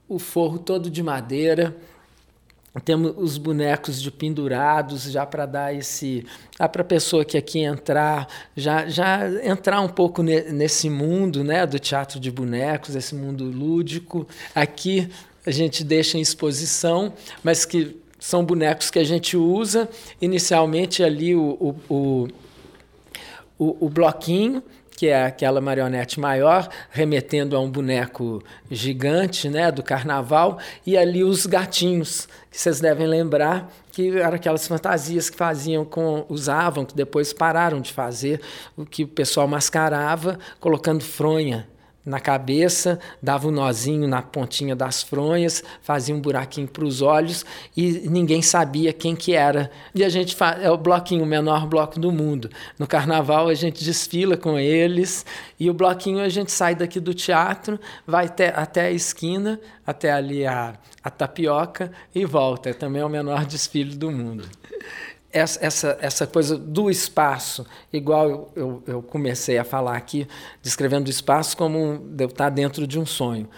[0.08, 1.76] o forro todo de madeira
[2.80, 6.26] temos os bonecos de pendurados já para dar esse
[6.60, 11.44] ah, para a pessoa que aqui entrar já já entrar um pouco ne, nesse mundo
[11.44, 15.10] né do teatro de bonecos esse mundo lúdico aqui
[15.46, 19.90] a gente deixa em exposição mas que são bonecos que a gente usa.
[20.22, 22.28] Inicialmente ali o, o,
[23.58, 24.64] o, o, bloquinho
[24.98, 31.24] que é aquela marionete maior, remetendo a um boneco gigante né, do carnaval, e ali
[31.24, 36.96] os gatinhos, que vocês devem lembrar que eram aquelas fantasias que faziam com usavam, que
[36.96, 38.42] depois pararam de fazer,
[38.76, 41.68] o que o pessoal mascarava colocando fronha
[42.08, 47.46] na cabeça, dava um nozinho na pontinha das fronhas, fazia um buraquinho para os olhos
[47.76, 49.70] e ninguém sabia quem que era.
[49.94, 52.50] E a gente faz, é o bloquinho, o menor bloco do mundo.
[52.80, 55.26] No carnaval a gente desfila com eles
[55.60, 60.14] e o bloquinho a gente sai daqui do teatro, vai até, até a esquina, até
[60.14, 62.74] ali a, a tapioca e volta.
[62.74, 64.46] Também é o menor desfile do mundo
[65.38, 70.28] essa, essa, essa coisa do espaço, igual eu, eu, eu, comecei a falar aqui,
[70.62, 73.50] descrevendo o espaço como um, eu estar dentro de um sonho.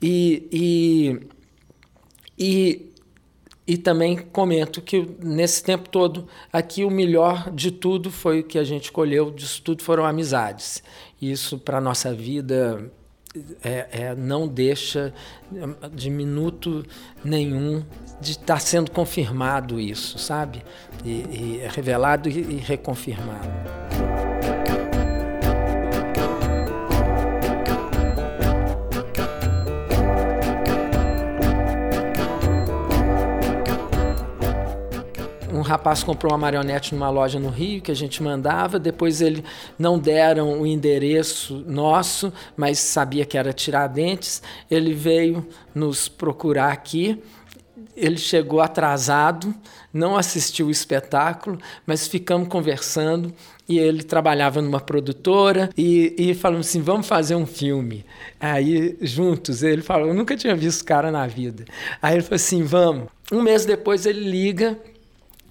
[0.00, 1.20] E, e,
[2.38, 2.92] e,
[3.66, 8.58] E também comento que nesse tempo todo aqui o melhor de tudo foi o que
[8.58, 10.82] a gente colheu disso tudo foram amizades.
[11.20, 12.90] Isso para nossa vida
[13.62, 15.12] é, é, não deixa
[15.92, 16.84] de minuto
[17.24, 17.84] nenhum
[18.20, 20.62] de estar tá sendo confirmado isso, sabe?
[21.04, 23.97] E, e é revelado e, e reconfirmado.
[35.68, 39.44] Rapaz comprou uma marionete numa loja no Rio que a gente mandava, depois ele
[39.78, 47.22] não deram o endereço nosso, mas sabia que era Tiradentes, ele veio nos procurar aqui.
[47.96, 49.52] Ele chegou atrasado,
[49.92, 53.34] não assistiu o espetáculo, mas ficamos conversando
[53.68, 58.04] e ele trabalhava numa produtora e, e falamos assim, vamos fazer um filme.
[58.40, 61.64] Aí, juntos, ele falou, eu nunca tinha visto cara na vida.
[62.00, 63.08] Aí ele falou assim, vamos.
[63.30, 64.78] Um mês depois ele liga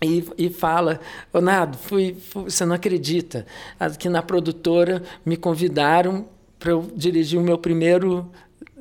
[0.04, 1.00] e, e fala,
[1.34, 3.46] Nado, fui, fui, você não acredita,
[3.98, 6.26] que na produtora me convidaram
[6.60, 8.30] para eu dirigir o meu primeiro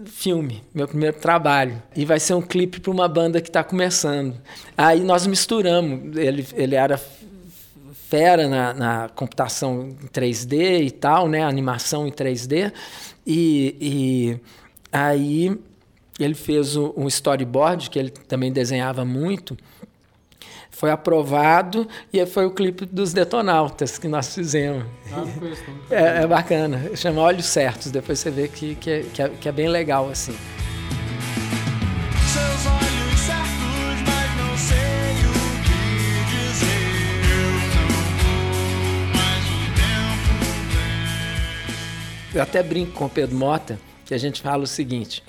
[0.05, 1.83] filme, meu primeiro trabalho.
[1.95, 4.35] E vai ser um clipe para uma banda que está começando.
[4.77, 7.01] Aí nós misturamos, ele, ele era
[8.09, 12.73] fera na, na, computação em 3D e tal, né, animação em 3D,
[13.27, 14.41] e, e
[14.93, 15.59] aí
[16.19, 19.57] ele fez um storyboard, que ele também desenhava muito,
[20.77, 24.85] foi aprovado e foi o clipe dos Detonautas que nós fizemos.
[25.11, 25.25] Ah,
[25.91, 29.49] é, é, bacana, chama Olhos Certos, depois você vê que, que, é, que, é, que
[29.49, 30.37] é bem legal assim.
[32.31, 34.77] Seus olhos certos, mas não sei
[35.25, 35.81] o que
[36.37, 36.85] dizer.
[37.33, 37.49] Eu
[37.81, 40.45] não vou, mas o tempo
[42.29, 42.35] vem.
[42.35, 45.25] Eu até brinco com o Pedro Mota, que a gente fala o seguinte.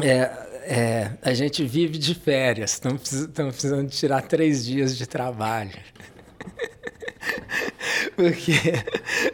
[0.00, 5.72] É, é, a gente vive de férias, estamos precisando tirar três dias de trabalho.
[8.14, 8.52] Porque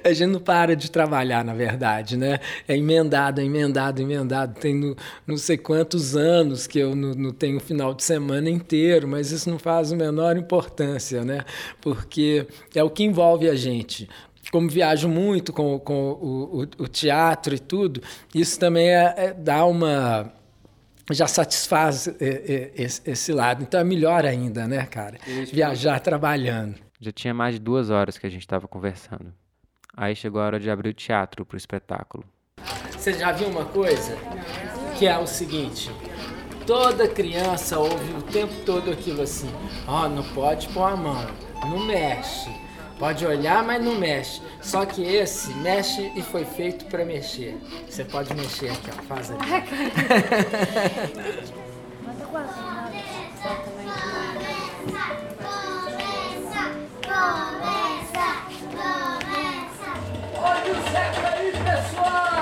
[0.04, 2.38] a gente não para de trabalhar, na verdade, né?
[2.68, 4.60] É emendado, é emendado, emendado.
[4.60, 9.08] Tem no, não sei quantos anos que eu não, não tenho final de semana inteiro,
[9.08, 11.40] mas isso não faz a menor importância, né?
[11.80, 14.08] Porque é o que envolve a gente
[14.52, 18.00] como viajo muito com, com o, o, o, teatro e tudo,
[18.32, 20.32] isso também é, é, dá uma
[21.12, 23.62] já satisfaz é, é, esse lado.
[23.62, 25.18] Então é melhor ainda, né, cara?
[25.52, 26.76] Viajar trabalhando.
[27.00, 29.32] Já tinha mais de duas horas que a gente estava conversando.
[29.96, 32.24] Aí chegou a hora de abrir o teatro para o espetáculo.
[32.90, 34.16] Você já viu uma coisa?
[34.98, 35.90] Que é o seguinte:
[36.66, 39.50] toda criança ouve o tempo todo aquilo assim:
[39.86, 41.26] ó, oh, não pode pôr a mão,
[41.62, 42.63] não mexe
[43.04, 44.40] Pode olhar, mas não mexe.
[44.62, 47.54] Só que esse mexe e foi feito para mexer.
[47.86, 49.02] Você pode mexer aqui, ó.
[49.02, 49.40] Faz ali.
[60.38, 62.33] Olha o Zé aí, pessoal!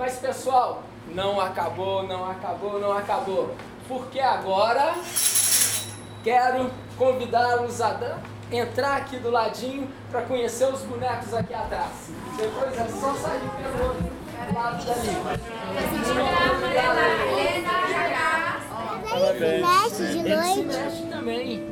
[0.00, 0.82] Mas pessoal,
[1.14, 3.54] não acabou, não acabou, não acabou.
[3.86, 4.94] Porque agora
[6.24, 8.16] quero convidá-los a
[8.50, 12.08] entrar aqui do ladinho para conhecer os bonecos aqui atrás.
[12.34, 13.88] Depois é só sair pelo
[14.54, 15.10] lado dali.
[19.60, 20.62] Mexe de noite.
[20.62, 21.70] mexe também.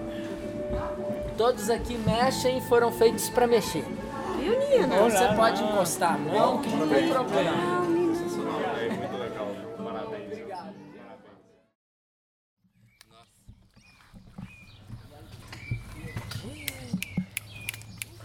[1.38, 3.86] Todos aqui mexem e foram feitos para mexer.
[4.38, 7.97] Então você pode encostar a mão que não tem problema.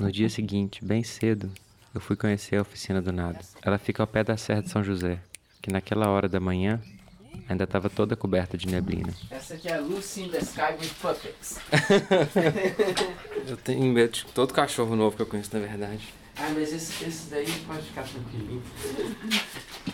[0.03, 1.49] No dia seguinte, bem cedo,
[1.95, 3.39] eu fui conhecer a oficina do nado.
[3.61, 5.17] Ela fica ao pé da Serra de São José,
[5.61, 6.81] que naquela hora da manhã
[7.47, 9.13] ainda estava toda coberta de neblina.
[9.31, 11.57] Essa aqui é a Lucy in the Sky with Puppets.
[13.47, 16.13] eu tenho medo de todo cachorro novo que eu conheço, na verdade.
[16.35, 18.61] Ah, mas esse, esse daí pode ficar tranquilinho.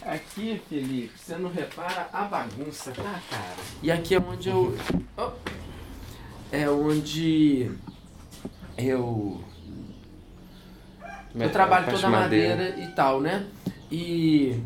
[0.02, 3.58] Aqui, Felipe, você não repara a bagunça, tá, cara?
[3.84, 4.76] E aqui é onde eu.
[5.16, 5.30] Oh,
[6.52, 7.70] é onde
[8.76, 9.44] eu.
[11.36, 13.46] Eu trabalho toda a madeira, madeira e tal, né?
[13.92, 14.62] E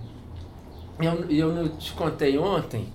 [0.99, 2.87] Eu, eu te contei ontem,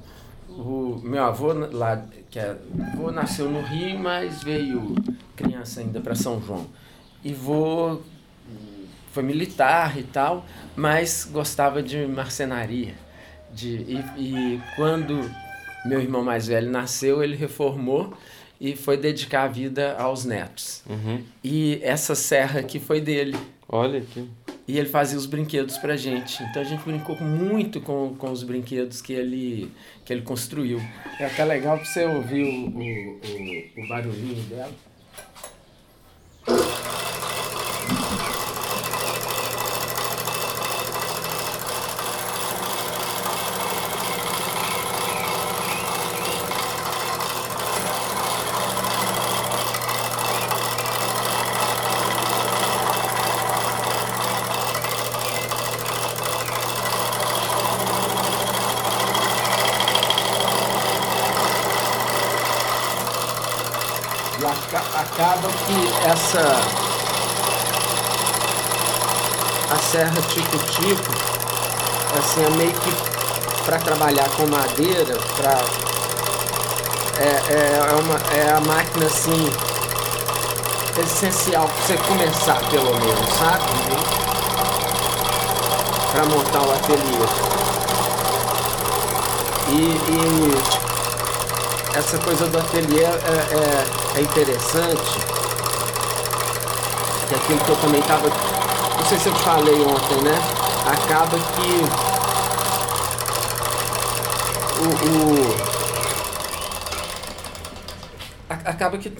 [0.48, 2.56] o meu avô lá, que é,
[2.92, 4.94] avô nasceu no Rio, mas veio
[5.36, 6.66] criança ainda para São João.
[7.24, 8.00] E vô
[9.10, 10.46] foi militar e tal,
[10.76, 12.94] mas gostava de marcenaria.
[13.52, 15.28] De, e, e quando
[15.84, 18.12] meu irmão mais velho nasceu, ele reformou
[18.60, 20.82] e foi dedicar a vida aos netos.
[20.88, 21.24] Uhum.
[21.42, 23.36] E essa serra aqui foi dele.
[23.68, 24.28] Olha aqui.
[24.66, 26.42] E ele fazia os brinquedos pra gente.
[26.42, 29.70] Então a gente brincou muito com, com os brinquedos que ele,
[30.04, 30.80] que ele construiu.
[31.18, 34.72] É até legal pra você ouvir o, o, o, o barulhinho dela.
[64.40, 66.40] E aca- acaba que essa.
[69.70, 71.12] A serra tico-tico,
[72.18, 72.90] assim, é meio que
[73.64, 75.60] para trabalhar com madeira, pra,
[77.18, 79.52] é, é, é, uma, é a máquina assim
[80.98, 83.64] essencial para você começar pelo menos, sabe?
[86.12, 87.28] Para montar o ateliê.
[89.68, 89.80] E,
[90.10, 90.18] e
[91.98, 93.86] essa coisa do ateliê é, é,
[94.16, 95.37] é interessante.
[97.28, 98.28] Que é aquilo que eu também estava.
[98.28, 100.34] Não sei se eu falei ontem, né?
[100.86, 101.68] Acaba que
[104.80, 104.88] o,
[105.34, 105.78] o-
[108.48, 109.10] acaba que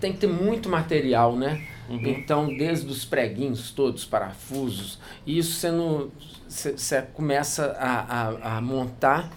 [0.00, 1.62] tem que ter muito material, né?
[1.90, 6.10] Então, desde os preguinhos todos, parafusos, isso você não.
[6.48, 9.30] Você começa a, a, a montar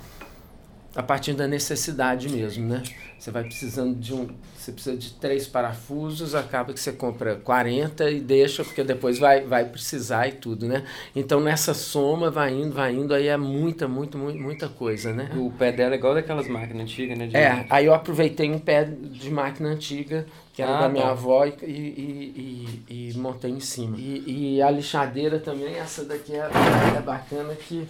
[0.95, 2.83] a partir da necessidade mesmo, né?
[3.17, 4.27] Você vai precisando de um.
[4.57, 9.41] Você precisa de três parafusos, acaba que você compra 40 e deixa, porque depois vai,
[9.41, 10.83] vai precisar e tudo, né?
[11.15, 15.31] Então nessa soma vai indo, vai indo, aí é muita, muito, muito, muita coisa, né?
[15.35, 17.29] O pé dela é igual daquelas máquinas antigas, né?
[17.33, 21.11] É, aí eu aproveitei um pé de máquina antiga, que era Ah, da minha tá.
[21.11, 23.97] avó, e, e, e, e montei em cima.
[23.97, 26.49] E, e a lixadeira também, essa daqui é,
[26.97, 27.87] é bacana que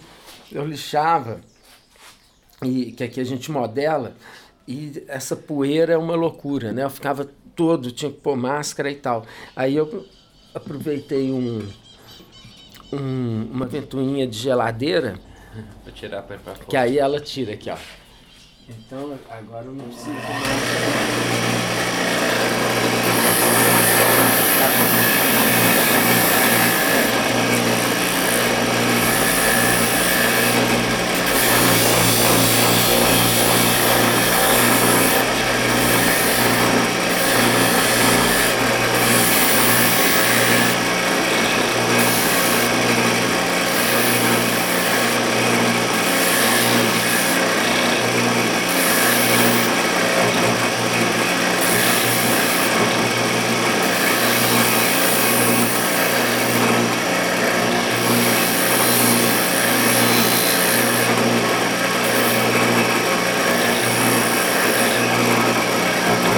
[0.52, 1.40] eu lixava,
[2.62, 4.14] e que aqui a gente modela,
[4.66, 6.84] e essa poeira é uma loucura, né?
[6.84, 9.24] Eu ficava todo, tinha que pôr máscara e tal.
[9.54, 10.04] Aí eu
[10.54, 11.66] aproveitei um,
[12.92, 15.18] um- uma ventoinha de geladeira,
[15.84, 16.66] Pra tirar pé pra fora.
[16.68, 17.76] que aí ela tira aqui, ó.
[18.68, 21.56] Então agora eu não preciso mais.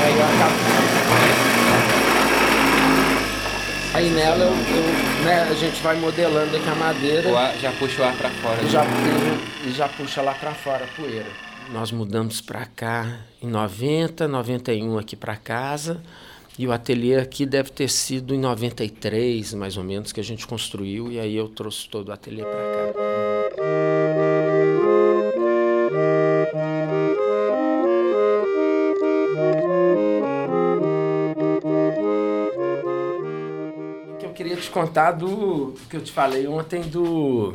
[0.05, 0.55] Aí eu acabo.
[3.95, 8.03] Aí nela eu, eu, né, a gente vai modelando aqui a madeira ar- já puxa
[8.03, 8.61] o ar pra fora.
[8.61, 8.71] e né?
[8.71, 8.85] já,
[9.67, 11.27] e já puxa lá pra fora a poeira.
[11.73, 16.01] Nós mudamos pra cá em 90, 91 aqui pra casa.
[16.59, 20.45] E o ateliê aqui deve ter sido em 93, mais ou menos, que a gente
[20.45, 21.13] construiu.
[21.13, 23.98] E aí eu trouxe todo o ateliê pra cá.
[34.69, 37.55] Te contar do que eu te falei ontem do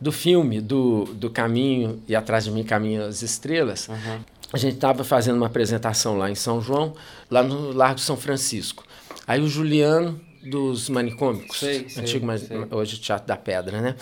[0.00, 3.88] do filme do, do Caminho e atrás de mim caminham as estrelas.
[4.52, 6.94] A gente estava fazendo uma apresentação lá em São João,
[7.30, 8.82] lá no Largo São Francisco.
[9.26, 12.56] Aí o Juliano dos manicômicos, Sei, sei, antigo, mas sei.
[12.70, 13.94] hoje Teatro da Pedra, né?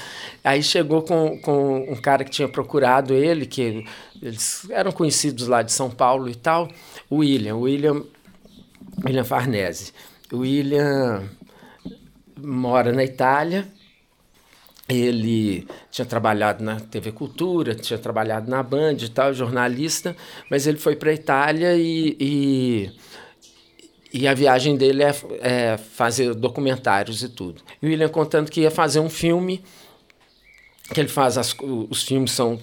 [0.44, 3.84] Aí chegou com, com um cara que tinha procurado ele, que
[4.22, 6.68] eles eram conhecidos lá de São Paulo e tal,
[7.10, 8.04] o William, o William
[9.04, 9.92] William Farnese.
[10.32, 11.28] William
[12.36, 13.66] mora na Itália.
[14.88, 20.16] Ele tinha trabalhado na TV Cultura, tinha trabalhado na Band e tal, jornalista,
[20.50, 22.90] mas ele foi para a Itália e, e,
[24.12, 27.60] e a viagem dele é, é fazer documentários e tudo.
[27.82, 29.62] E o William contando que ia fazer um filme
[30.94, 31.54] que ele faz as,
[31.90, 32.58] os filmes são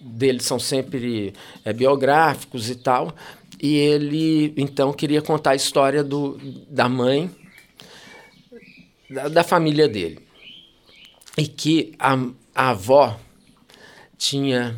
[0.00, 1.32] dele são sempre
[1.64, 3.14] é, biográficos e tal.
[3.60, 6.38] E ele então queria contar a história do,
[6.68, 7.30] da mãe,
[9.10, 10.20] da, da família dele.
[11.36, 12.18] E que a,
[12.54, 13.18] a avó
[14.16, 14.76] tinha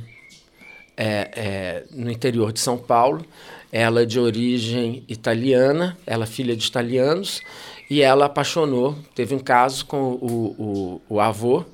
[0.97, 3.24] é, é, no interior de São Paulo,
[3.72, 7.41] ela de origem italiana, ela filha de italianos,
[7.89, 11.64] e ela apaixonou, teve um caso com o, o, o avô,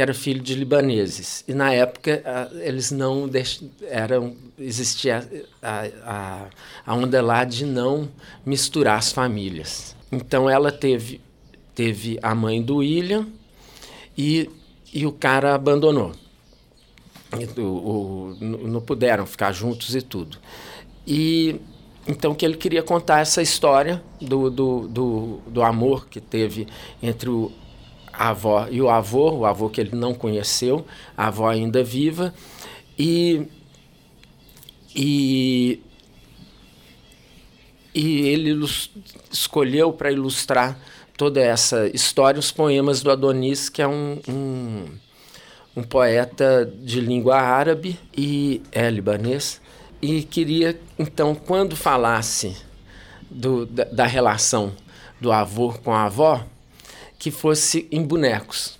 [0.00, 1.44] que era filho de libaneses.
[1.46, 2.22] E na época
[2.62, 3.62] eles não deix...
[3.82, 5.28] eram existia
[5.62, 6.46] a, a,
[6.86, 8.08] a onda lá de não
[8.44, 9.94] misturar as famílias.
[10.10, 11.20] Então ela teve
[11.74, 13.26] teve a mãe do William
[14.16, 14.48] e,
[14.90, 16.12] e o cara abandonou.
[17.58, 20.38] O, o, não puderam ficar juntos e tudo.
[21.06, 21.60] E
[22.08, 26.66] então que ele queria contar essa história do, do, do, do amor que teve
[27.02, 27.52] entre o,
[28.20, 30.84] a avó e o avô, o avô que ele não conheceu,
[31.16, 32.34] a avó ainda viva,
[32.98, 33.46] e,
[34.94, 35.80] e,
[37.94, 38.62] e ele
[39.32, 40.78] escolheu para ilustrar
[41.16, 44.84] toda essa história os poemas do Adonis, que é um, um,
[45.74, 49.62] um poeta de língua árabe e é libanês,
[50.02, 52.54] e queria, então, quando falasse
[53.30, 54.74] do, da, da relação
[55.18, 56.44] do avô com a avó,
[57.20, 58.78] que fosse em bonecos.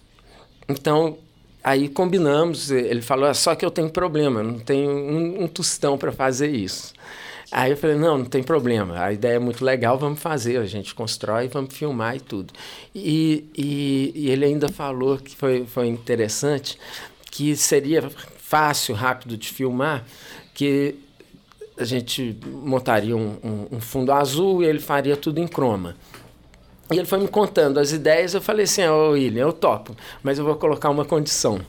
[0.67, 1.19] Então,
[1.63, 5.99] aí combinamos, ele falou, ah, só que eu tenho problema, não tenho um, um tostão
[5.99, 6.95] para fazer isso.
[7.53, 10.65] Aí eu falei, não, não tem problema, a ideia é muito legal, vamos fazer, a
[10.65, 12.55] gente constrói, vamos filmar e tudo.
[12.95, 16.79] E, e, e ele ainda falou que foi, foi interessante,
[17.31, 20.05] que seria fácil, rápido de filmar,
[20.55, 20.95] que
[21.77, 25.97] a gente montaria um, um, um fundo azul e ele faria tudo em croma.
[26.93, 29.95] E ele foi me contando as ideias, eu falei assim, ô oh, William, eu topo,
[30.25, 31.61] mas eu vou colocar uma condição.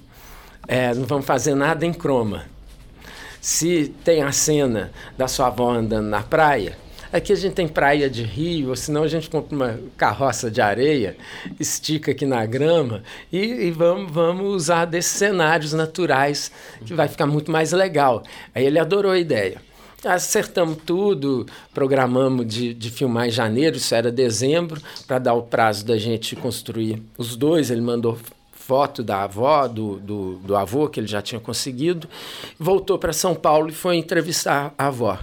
[0.67, 2.45] É, não vamos fazer nada em croma.
[3.39, 6.75] Se tem a cena da sua avó andando na praia,
[7.13, 10.59] aqui a gente tem praia de rio, ou senão a gente compra uma carroça de
[10.59, 11.15] areia,
[11.59, 16.51] estica aqui na grama e, e vamos, vamos usar desses cenários naturais,
[16.83, 18.23] que vai ficar muito mais legal.
[18.55, 19.61] Aí ele adorou a ideia
[20.03, 25.85] acertamos tudo, programamos de, de filmar em janeiro, isso era dezembro, para dar o prazo
[25.85, 27.69] da gente construir os dois.
[27.69, 28.17] Ele mandou
[28.51, 32.07] foto da avó, do, do, do avô, que ele já tinha conseguido,
[32.57, 35.19] voltou para São Paulo e foi entrevistar a avó.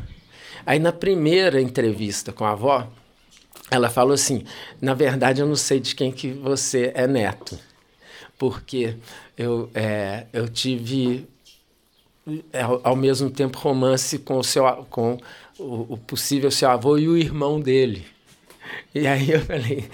[0.66, 2.86] Aí, na primeira entrevista com a avó,
[3.70, 4.44] ela falou assim:
[4.80, 7.58] na verdade, eu não sei de quem que você é neto,
[8.38, 8.96] porque
[9.36, 11.26] eu, é, eu tive
[12.52, 15.18] é, ao mesmo tempo romance com o seu com
[15.58, 18.06] o, o possível seu avô e o irmão dele.
[18.94, 19.84] E aí eu falei,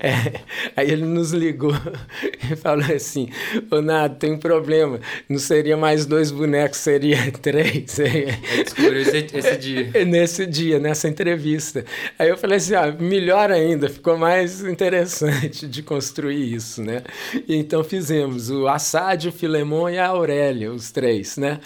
[0.00, 0.40] é,
[0.76, 1.72] aí ele nos ligou
[2.50, 3.28] e falou assim,
[3.70, 7.90] ô Nado, tem um problema, não seria mais dois bonecos, seria três.
[7.90, 8.38] Seria...
[8.62, 9.90] Descobriu esse, esse dia.
[10.04, 11.84] Nesse dia, nessa entrevista.
[12.18, 17.02] Aí eu falei assim, ah, melhor ainda, ficou mais interessante de construir isso, né?
[17.48, 21.60] E então fizemos o Assad, o Filemon e a Aurélia, os três, né?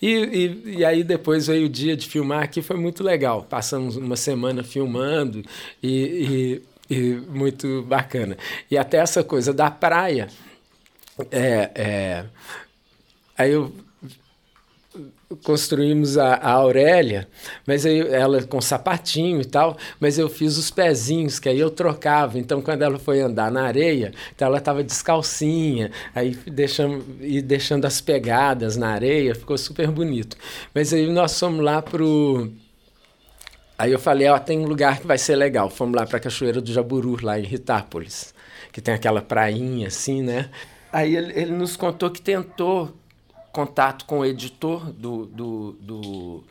[0.00, 3.46] E, e, e aí depois veio o dia de filmar, que foi muito legal.
[3.48, 5.42] Passamos uma semana filmando
[5.82, 8.36] e e, e muito bacana.
[8.70, 10.28] E até essa coisa da praia.
[11.30, 12.24] É, é,
[13.36, 13.72] aí eu
[15.42, 17.28] construímos a, a Aurélia,
[17.66, 21.70] mas aí ela com sapatinho e tal, mas eu fiz os pezinhos, que aí eu
[21.70, 22.38] trocava.
[22.38, 27.84] Então, quando ela foi andar na areia, então ela estava descalcinha, aí deixando, e deixando
[27.84, 30.36] as pegadas na areia, ficou super bonito.
[30.74, 32.52] Mas aí nós fomos lá pro
[33.82, 35.68] Aí eu falei, ó, tem um lugar que vai ser legal.
[35.68, 38.32] Fomos lá para a Cachoeira do Jaburu, lá em Ritápolis,
[38.70, 40.50] que tem aquela prainha assim, né?
[40.92, 42.94] Aí ele, ele nos contou que tentou
[43.50, 46.44] contato com o editor do, do, do,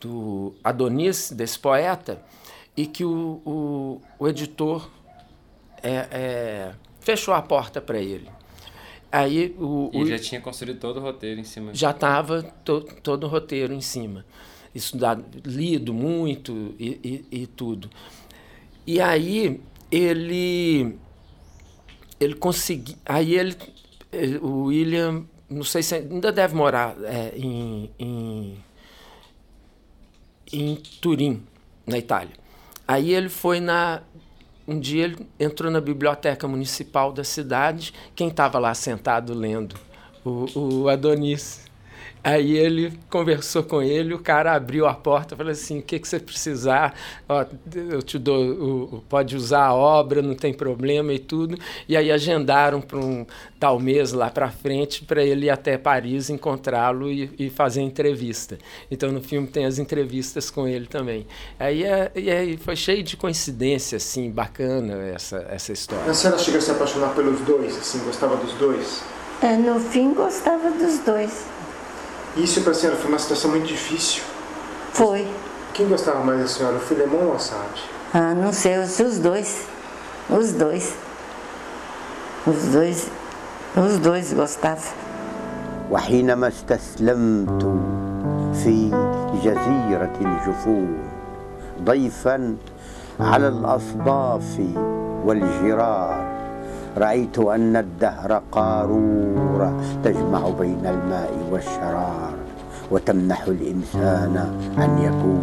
[0.00, 2.22] do Adonis, desse poeta,
[2.76, 4.88] e que o, o, o editor
[5.82, 8.28] é, é, fechou a porta para ele.
[9.10, 11.74] Aí o, e o, já tinha construído todo o roteiro em cima.
[11.74, 14.24] Já estava to, todo o roteiro em cima
[14.74, 17.90] estudado, lido muito e, e, e tudo.
[18.86, 19.60] E aí
[19.90, 20.96] ele
[22.24, 22.96] ele conseguiu.
[23.04, 23.56] Aí ele,
[24.40, 28.56] o William, não sei se ainda deve morar é, em, em,
[30.52, 31.42] em Turim,
[31.86, 32.32] na Itália.
[32.86, 34.02] Aí ele foi na.
[34.66, 37.92] Um dia ele entrou na biblioteca municipal da cidade.
[38.14, 39.74] Quem estava lá sentado lendo?
[40.24, 41.70] O, o Adonis.
[42.24, 46.06] Aí ele conversou com ele, o cara abriu a porta, falou assim, o que, que
[46.06, 46.94] você precisar,
[47.28, 47.44] ó,
[47.74, 51.58] eu te dou, o, pode usar a obra, não tem problema e tudo.
[51.88, 53.26] E aí agendaram para um
[53.58, 58.56] tal mês lá para frente para ele ir até Paris encontrá-lo e, e, fazer entrevista.
[58.90, 61.26] Então no filme tem as entrevistas com ele também.
[61.58, 66.10] Aí, é, e aí foi cheio de coincidência, assim, bacana essa, essa história.
[66.10, 69.02] A senhora chegou a se apaixonar pelos dois, assim, gostava dos dois?
[69.42, 71.46] É, no fim gostava dos dois.
[72.35, 74.23] Isso para a senhora foi uma situação muito difícil?
[74.93, 75.27] Foi.
[75.73, 77.83] Quem gostava mais da senhora, o Filemon ou a Sade?
[78.13, 79.67] Ah, não sei, os dois.
[80.29, 80.93] Os dois.
[82.45, 83.07] Os dois.
[83.75, 84.93] Os dois gostavam.
[85.91, 87.63] وحينما استسلمت
[88.53, 88.89] في
[89.43, 90.97] جزيرة الجفون
[91.83, 92.57] ضيفا
[93.19, 94.59] على الأصداف
[95.25, 96.30] والجرار
[96.97, 102.35] رأيت أن الدهر قارورة تجمع بين الماء والشرار
[102.91, 104.35] وتمنح الإنسان
[104.77, 105.41] أن يكون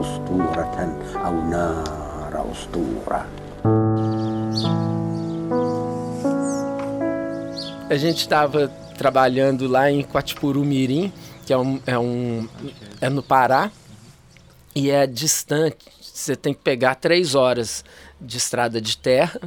[0.00, 0.78] أسطورة
[1.16, 3.26] أو نار أسطورة
[7.88, 8.68] A gente estava
[8.98, 11.12] trabalhando lá em Quatipuru Mirim,
[11.46, 12.48] que é, um, é, um,
[13.00, 13.70] é no Pará,
[14.74, 15.86] e é distante.
[16.00, 17.84] Você tem que pegar três horas
[18.20, 19.40] de estrada de terra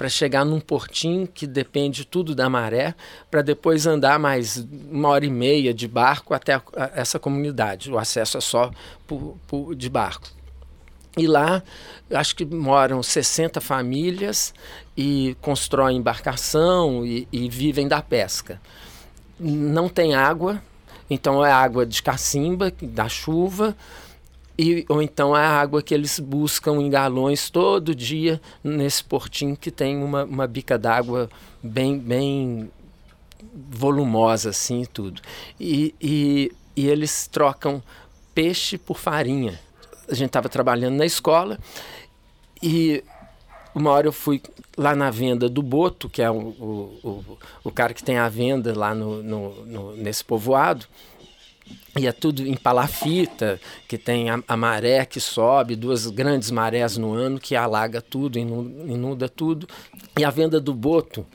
[0.00, 2.94] para chegar num portinho que depende tudo da maré,
[3.30, 7.92] para depois andar mais uma hora e meia de barco até a, a, essa comunidade.
[7.92, 8.70] O acesso é só
[9.06, 10.26] por, por, de barco.
[11.18, 11.62] E lá,
[12.14, 14.54] acho que moram 60 famílias
[14.96, 18.58] e constroem embarcação e, e vivem da pesca.
[19.38, 20.62] Não tem água,
[21.10, 23.76] então é água de cacimba, da chuva,
[24.60, 29.70] e, ou então a água que eles buscam em galões todo dia nesse portinho que
[29.70, 31.30] tem uma, uma bica d'água
[31.62, 32.70] bem, bem
[33.70, 35.22] volumosa assim tudo.
[35.58, 37.82] E, e, e eles trocam
[38.34, 39.58] peixe por farinha.
[40.06, 41.58] A gente estava trabalhando na escola
[42.62, 43.02] e
[43.74, 44.42] uma hora eu fui
[44.76, 48.28] lá na venda do Boto, que é o, o, o, o cara que tem a
[48.28, 50.84] venda lá no, no, no nesse povoado,
[51.98, 56.96] e é tudo em palafita, que tem a, a, maré que sobe, duas grandes marés
[56.96, 59.66] no ano que alaga tudo, inunda, tudo.
[60.18, 61.26] E a venda do boto,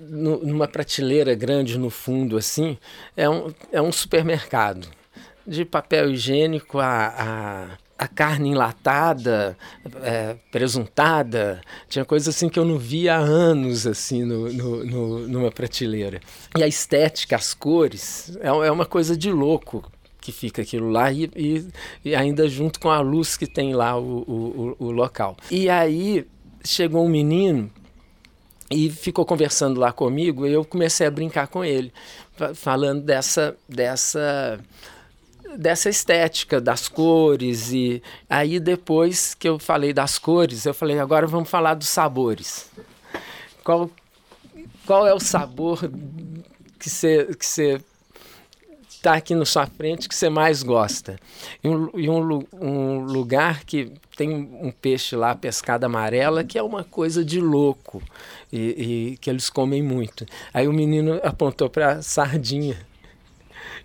[0.00, 2.76] no, numa prateleira grande no fundo, assim,
[3.16, 4.88] é um, é um supermercado.
[5.46, 9.56] De papel higiênico a, a a carne enlatada,
[10.02, 15.28] é, presuntada, tinha coisas assim que eu não via há anos assim no, no, no,
[15.28, 16.20] numa prateleira.
[16.58, 19.88] E a estética, as cores, é, é uma coisa de louco
[20.20, 21.68] que fica aquilo lá e, e,
[22.04, 25.36] e, ainda junto com a luz que tem lá o, o, o, local.
[25.48, 26.26] E aí
[26.64, 27.70] chegou um menino
[28.68, 31.92] e ficou conversando lá comigo e eu comecei a brincar com ele,
[32.54, 34.58] falando dessa, dessa
[35.56, 41.26] dessa estética das cores e aí depois que eu falei das cores, eu falei agora
[41.26, 42.70] vamos falar dos sabores.
[43.64, 43.90] Qual
[44.86, 45.78] qual é o sabor
[46.78, 47.80] que você que você
[48.88, 51.18] está aqui na sua frente que você mais gosta?
[51.62, 56.62] E um, e um, um lugar que tem um peixe lá pescada amarela que é
[56.62, 58.02] uma coisa de louco
[58.52, 60.26] e, e que eles comem muito.
[60.52, 62.91] Aí o menino apontou para sardinha.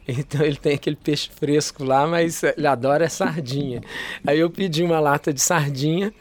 [0.07, 3.81] Então ele tem aquele peixe fresco lá, mas ele adora é sardinha.
[4.25, 6.13] Aí eu pedi uma lata de sardinha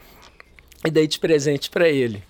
[0.85, 2.21] e dei de presente para ele.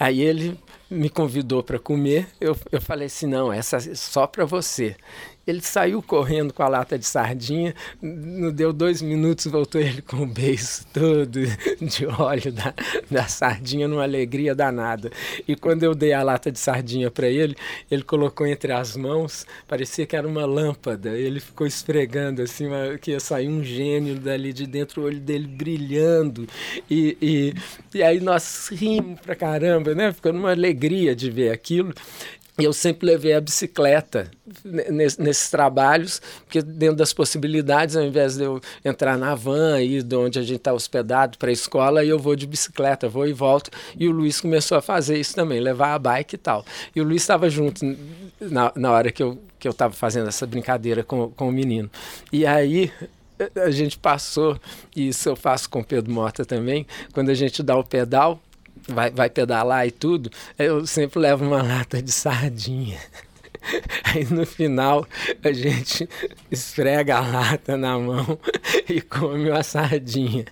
[0.00, 0.58] Aí ele
[0.90, 4.96] me convidou para comer, eu, eu falei assim, não, essa é só para você.
[5.46, 10.16] Ele saiu correndo com a lata de sardinha, não deu dois minutos, voltou ele com
[10.18, 11.40] o beijo todo
[11.80, 12.74] de óleo da,
[13.10, 15.10] da sardinha, numa alegria danada.
[15.46, 17.54] E quando eu dei a lata de sardinha para ele,
[17.90, 21.10] ele colocou entre as mãos, parecia que era uma lâmpada.
[21.10, 22.66] Ele ficou esfregando assim,
[23.00, 26.46] que ia sair um gênio dali de dentro, o olho dele brilhando.
[26.90, 27.54] E, e,
[27.98, 30.12] e aí nós rimos pra caramba, né?
[30.12, 31.92] Ficou numa alegria de ver aquilo
[32.56, 34.30] eu sempre levei a bicicleta
[34.64, 40.14] nesses trabalhos, porque dentro das possibilidades, ao invés de eu entrar na van e de
[40.14, 43.70] onde a gente está hospedado para a escola, eu vou de bicicleta, vou e volto.
[43.98, 46.64] E o Luiz começou a fazer isso também, levar a bike e tal.
[46.94, 47.84] E o Luiz estava junto
[48.40, 51.90] na, na hora que eu que eu estava fazendo essa brincadeira com, com o menino.
[52.30, 52.92] E aí
[53.56, 54.60] a gente passou,
[54.94, 58.38] e isso eu faço com o Pedro Mota também, quando a gente dá o pedal,
[58.88, 62.98] vai, vai pedalar e tudo, eu sempre levo uma lata de sardinha.
[64.04, 65.06] Aí no final
[65.42, 66.08] a gente
[66.50, 68.38] esfrega a lata na mão
[68.88, 70.44] e come uma sardinha.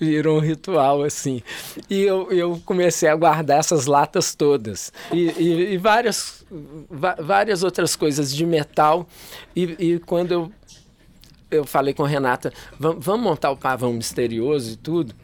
[0.00, 1.42] virou um ritual assim.
[1.88, 6.44] E eu, eu comecei a guardar essas latas todas e, e, e várias,
[7.20, 9.06] várias outras coisas de metal.
[9.54, 10.52] E, e quando eu,
[11.50, 15.14] eu falei com Renata, vamos montar o pavão misterioso e tudo.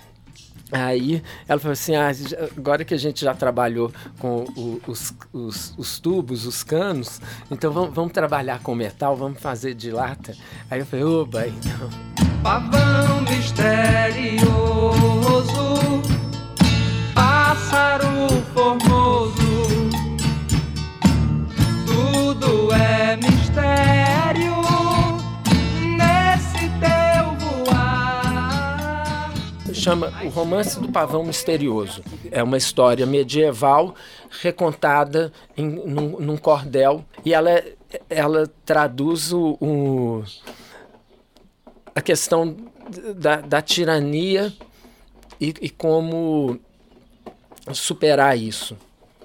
[0.71, 2.11] Aí ela falou assim: ah,
[2.57, 7.73] agora que a gente já trabalhou com o, os, os, os, tubos, os canos, então
[7.73, 10.35] vamos, vamos, trabalhar com metal, vamos fazer de lata.
[10.71, 11.89] Aí eu falei: oba, então.
[12.43, 14.43] Pavão misterioso,
[17.15, 18.38] pássaro
[29.89, 32.03] chama O Romance do Pavão Misterioso.
[32.31, 33.95] É uma história medieval
[34.29, 37.65] recontada em, num, num cordel e ela,
[38.11, 40.25] ela traduz o, o
[41.95, 42.55] a questão
[43.17, 44.53] da, da tirania
[45.41, 46.61] e, e, como
[47.73, 48.77] superar isso.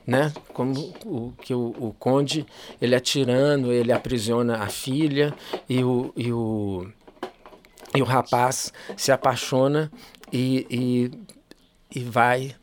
[0.07, 0.32] Né?
[0.53, 2.45] Como o, que o, o, conde
[2.82, 5.34] ele é tirano, ele aprisiona a filha
[5.68, 6.88] e o, e o,
[7.93, 9.91] e o rapaz se apaixona
[10.34, 12.55] e, e, e vai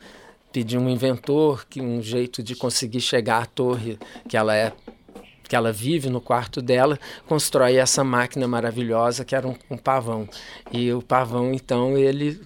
[0.52, 3.96] pedir um inventor que um jeito de conseguir chegar à torre
[4.28, 4.72] que ela é
[5.48, 6.96] que ela vive no quarto dela,
[7.26, 10.28] constrói essa máquina maravilhosa que era um, um, pavão.
[10.70, 12.40] E o pavão, então, ele,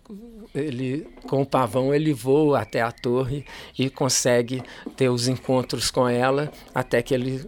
[0.54, 3.44] ele com o pavão, ele voa até a torre
[3.78, 4.62] e consegue
[4.96, 7.46] ter os encontros com ela até que ele,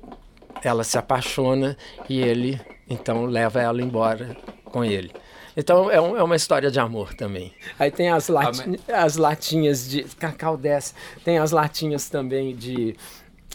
[0.62, 1.74] ela se apaixona
[2.06, 5.10] e ele, então, leva ela embora com ele.
[5.56, 7.52] Então é, um, é, uma história de amor também.
[7.78, 10.04] Aí tem as, lati as latinhas de.
[10.04, 10.92] Cacau desce.
[11.24, 12.96] Tem as latinhas também de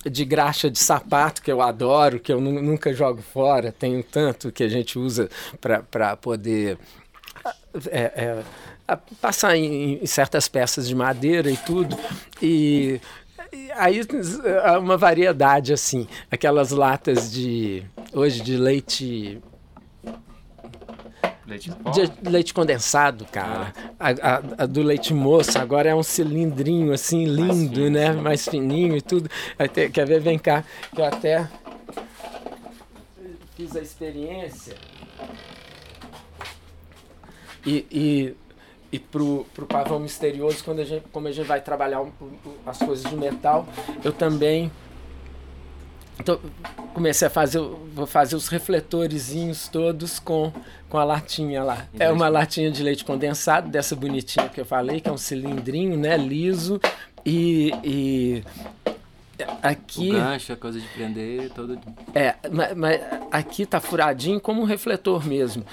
[0.09, 4.63] de graxa de sapato que eu adoro, que eu nunca jogo fora, tenho tanto que
[4.63, 5.29] a gente usa
[5.59, 6.77] para poder
[7.89, 8.43] é,
[8.87, 11.97] é, passar em, em, certas peças de madeira e tudo.
[12.41, 12.99] E,
[13.53, 14.01] e aí
[14.43, 17.83] é uma variedade assim, aquelas latas de
[18.13, 19.39] hoje de leite
[21.45, 23.73] Leite de leite condensado, cara.
[23.99, 24.09] Ah.
[24.09, 28.13] A, a, a, do leite moço agora é um cilindrinho assim lindo, fino, né?
[28.13, 28.21] Sim.
[28.21, 29.29] Mais fininho e tudo.
[29.57, 30.19] Até, quer ver?
[30.19, 30.63] Vem cá,
[30.93, 31.49] que eu até
[33.61, 34.75] fiz a experiência.
[37.65, 38.35] E, e,
[38.91, 42.11] e pro, pro pavão misterioso, quando a gente, como a gente vai trabalhar um,
[42.65, 43.67] as coisas de metal,
[44.03, 44.71] eu também
[46.21, 46.39] então,
[46.93, 50.53] comecei a fazer, vou fazer os refletorezinhos todos com,
[50.87, 51.87] com a latinha lá.
[51.99, 55.97] É uma latinha de leite condensado, dessa bonitinha que eu falei, que é um cilindrinho,
[55.97, 56.79] né, liso.
[57.25, 58.43] E, e
[59.63, 60.11] aqui...
[60.11, 61.79] O gancho, a coisa de prender, todo...
[62.13, 63.01] É, mas, mas
[63.31, 65.65] aqui tá furadinho como um refletor mesmo.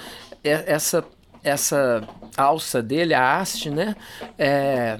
[0.43, 1.05] É, essa,
[1.43, 2.01] essa
[2.35, 3.95] alça dele, a haste, né,
[4.35, 4.99] é,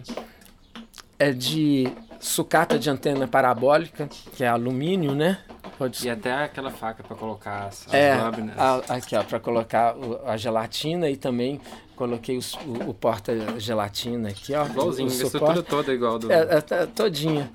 [1.18, 5.40] é de sucata de antena parabólica, que é alumínio, né?
[5.78, 6.06] Pode...
[6.06, 8.58] E até aquela faca para colocar as, é, lâminas.
[8.58, 9.96] A, aqui, ó, para colocar
[10.26, 11.62] a gelatina e também
[11.96, 14.66] coloquei os, o, o porta-gelatina aqui, ó.
[14.66, 16.32] Igualzinho, a estrutura toda igual do...
[16.32, 17.50] É, é, todinha.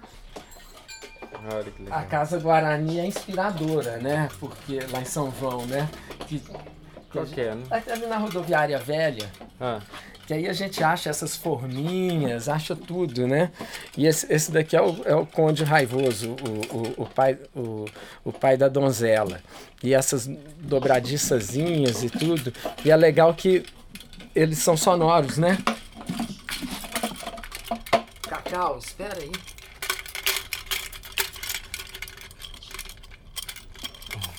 [1.90, 4.28] A Casa Guarani é inspiradora, né?
[4.40, 5.88] Porque lá em São João, né?
[6.26, 6.52] Que, que
[7.12, 7.64] Qual que é, né?
[7.70, 9.30] Ali na rodoviária velha.
[9.60, 9.80] Ah.
[10.26, 13.50] Que aí a gente acha essas forminhas, acha tudo, né?
[13.96, 17.84] E esse, esse daqui é o, é o Conde Raivoso, o, o, o, pai, o,
[18.24, 19.42] o pai da donzela.
[19.82, 20.26] E essas
[20.60, 22.52] dobradiçazinhas e tudo.
[22.84, 23.66] E é legal que
[24.34, 25.58] eles são sonoros, né?
[28.22, 29.30] Cacau, espera aí.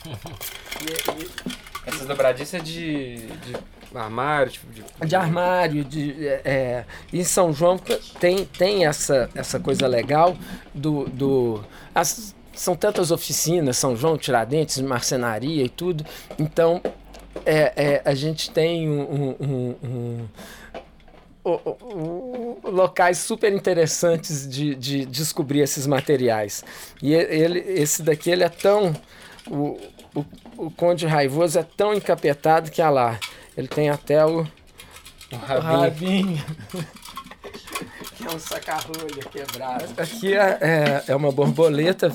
[0.81, 0.85] e,
[1.21, 1.55] e...
[1.85, 3.55] Essas dobradiças de, de
[3.97, 4.83] armário, tipo de...
[5.07, 7.77] de armário, de é, é, em São João
[8.19, 10.35] tem, tem essa, essa coisa legal
[10.73, 16.05] do, do as, são tantas oficinas, São João, Tiradentes, marcenaria e tudo.
[16.39, 16.81] Então
[17.45, 20.27] é, é a gente tem um, um, um,
[21.45, 26.63] um locais super interessantes de, de descobrir esses materiais.
[27.01, 28.95] E ele, esse daqui ele é tão
[29.49, 29.79] o,
[30.15, 30.25] o,
[30.57, 33.19] o Conde Raivoso é tão encapetado que, olha lá,
[33.57, 34.41] ele tem até o,
[35.31, 35.73] o rabinho.
[35.73, 36.45] O rabinho.
[38.15, 39.85] que é um saca-rolha quebrado.
[39.97, 42.11] Aqui é, é, é, uma borboleta.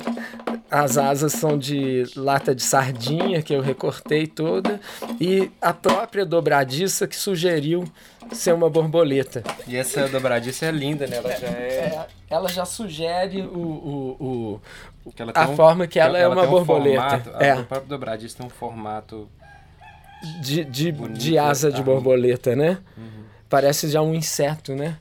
[0.70, 4.80] As asas são de lata de sardinha, que eu recortei toda.
[5.20, 7.84] E a própria dobradiça que sugeriu
[8.32, 9.42] ser uma borboleta.
[9.66, 11.16] E essa dobradiça é linda, né?
[11.16, 11.50] Ela já é...
[11.50, 14.60] é ela já sugere o, o, o
[15.34, 17.16] a um, forma que ela, ela é uma borboleta.
[17.16, 17.50] Um formato, é.
[17.50, 19.28] A própria dobradiça tem um formato
[20.40, 22.78] de, de, de asa de borboleta, né?
[22.96, 23.24] Uhum.
[23.48, 24.96] parece já um inseto, né?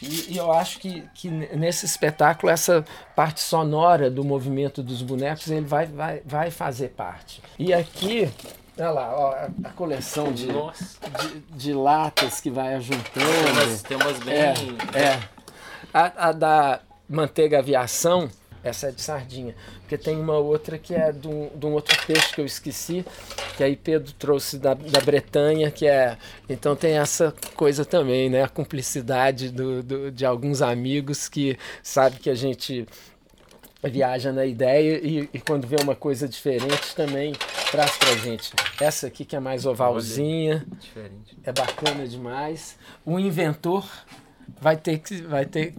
[0.00, 2.84] E, e eu acho que, que nesse espetáculo essa
[3.16, 7.42] parte sonora do movimento dos bonecos ele vai, vai, vai fazer parte.
[7.58, 8.30] E aqui
[8.78, 13.02] Olha lá, ó, a, a coleção de, de, de latas que vai ajuntando.
[13.12, 14.36] Tem umas, tem umas bem.
[14.94, 15.20] É, é.
[15.92, 18.30] A, a da manteiga aviação,
[18.62, 19.54] essa é de sardinha.
[19.80, 23.04] Porque tem uma outra que é de um, de um outro peixe que eu esqueci,
[23.56, 26.16] que aí Pedro trouxe da, da Bretanha, que é.
[26.48, 28.42] Então tem essa coisa também, né?
[28.42, 32.86] A cumplicidade do, do, de alguns amigos que sabe que a gente
[33.82, 37.32] viaja na ideia e, e, quando vê uma coisa diferente também
[37.70, 38.52] traz pra gente.
[38.80, 40.66] Essa aqui que é mais ovalzinha,
[41.44, 42.76] é bacana demais.
[43.04, 43.88] O inventor
[44.60, 45.74] vai ter que vai ter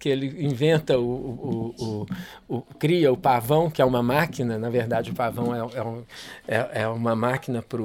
[0.00, 2.06] que ele inventa o, o,
[2.48, 5.82] o, o cria o pavão que é uma máquina na verdade o pavão é, é,
[5.82, 6.04] um,
[6.48, 7.80] é, é uma máquina para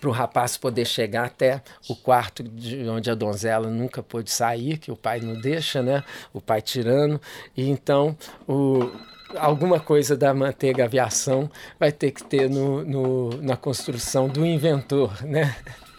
[0.00, 4.78] para o rapaz poder chegar até o quarto de onde a donzela nunca pôde sair,
[4.78, 6.02] que o pai não deixa, né?
[6.32, 7.20] O pai tirando.
[7.56, 8.16] E então
[8.48, 8.90] o,
[9.36, 15.22] alguma coisa da manteiga aviação vai ter que ter no, no, na construção do inventor,
[15.24, 15.56] né?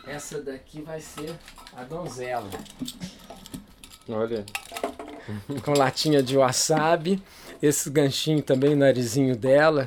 [0.08, 1.36] Essa daqui vai ser
[1.76, 2.50] a donzela.
[4.10, 4.44] Olha.
[5.64, 7.22] Com latinha de wasabi.
[7.62, 9.86] Esse ganchinho também, narizinho dela,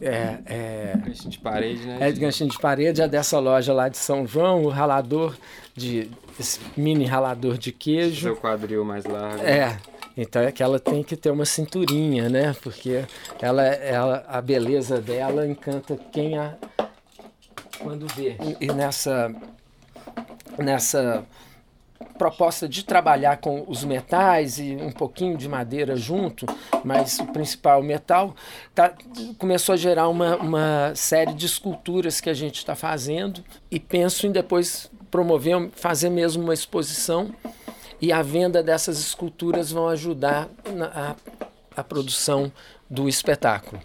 [0.00, 1.96] é, é, ganchinho de parede, né?
[2.00, 5.34] É de ganchinho de parede, é dessa loja lá de São João, o ralador
[5.74, 8.22] de esse mini ralador de queijo.
[8.22, 9.42] Seu quadril mais largo.
[9.42, 9.78] É.
[10.16, 12.54] Então é que ela tem que ter uma cinturinha, né?
[12.62, 13.04] Porque
[13.40, 16.54] ela, ela a beleza dela encanta quem a
[17.78, 18.36] quando vê.
[18.60, 19.32] E, e nessa
[20.58, 21.24] nessa
[22.18, 26.46] proposta de trabalhar com os metais e um pouquinho de madeira junto,
[26.84, 28.34] mas o principal metal,
[28.74, 28.92] tá,
[29.38, 34.26] começou a gerar uma, uma série de esculturas que a gente está fazendo e penso
[34.26, 37.34] em depois promover, fazer mesmo uma exposição
[38.00, 42.50] e a venda dessas esculturas vão ajudar na a, a produção
[42.88, 43.80] do espetáculo.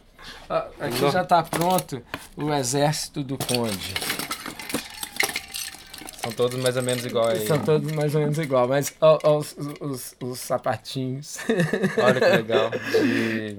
[0.49, 2.01] Ah, aqui já está pronto
[2.35, 4.12] o Exército do Conde.
[6.23, 7.43] São todos mais ou menos iguais.
[7.43, 11.37] São todos mais ou menos igual, mas ó, ó, os, os, os, sapatinhos.
[12.01, 12.69] Olha que legal.
[12.69, 13.57] De...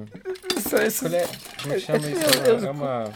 [0.62, 1.02] São esses...
[1.62, 2.66] Como é que chama isso?
[2.66, 3.12] É uma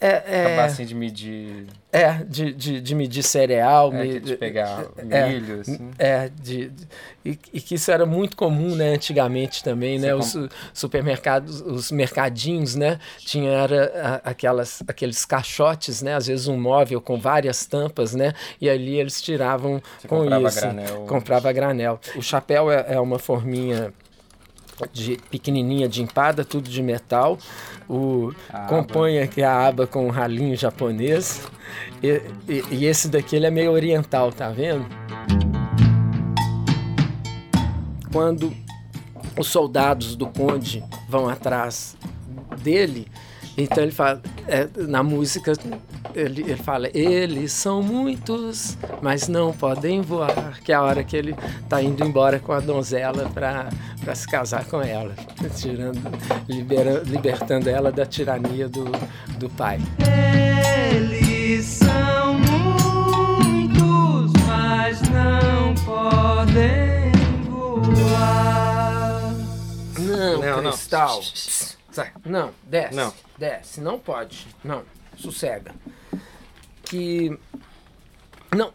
[0.00, 1.66] é, é, Cabacinha de medir.
[1.92, 3.92] É, de, de, de medir cereal.
[3.92, 5.90] É, de pegar milho, é, assim.
[5.98, 6.88] É, de, de
[7.24, 10.14] e, e, que isso era muito comum, né, antigamente também, né?
[10.14, 10.34] Os
[10.72, 12.98] supermercados, os mercadinhos, né?
[13.18, 16.14] Tinha era, aquelas, aqueles caixotes, né?
[16.14, 18.32] Às vezes um móvel com várias tampas, né?
[18.60, 20.60] E ali eles tiravam Você com comprava isso.
[20.60, 21.06] Granel.
[21.06, 22.00] Comprava granel.
[22.16, 23.92] O chapéu é, é uma forminha
[24.92, 27.38] de pequenininha de empada, tudo de metal.
[27.88, 31.48] O A compõe aqui a aba com um ralinho japonês.
[32.02, 34.86] E, e, e, esse daqui ele é meio oriental, tá vendo?
[38.12, 38.52] Quando
[39.36, 41.96] os soldados do conde vão atrás
[42.62, 43.08] dele,
[43.64, 45.52] então ele fala, é, na música
[46.14, 51.16] ele, ele, fala, eles são muitos, mas não podem voar, que é a hora que
[51.16, 53.68] ele está indo embora com a donzela para
[54.14, 55.14] se casar com ela,
[55.56, 56.00] tirando,
[56.48, 58.84] libera, libertando ela da tirania do,
[59.38, 59.80] do pai.
[60.94, 67.12] Eles são muitos, mas não podem
[67.48, 69.34] voar.
[69.98, 71.77] Não, Não, não.
[71.98, 72.12] Sai.
[72.24, 72.94] Não, desce.
[72.94, 73.12] Não.
[73.36, 74.46] Desce, não pode.
[74.62, 74.84] Não,
[75.16, 75.74] sossega.
[76.84, 77.36] Que.
[78.54, 78.72] Não.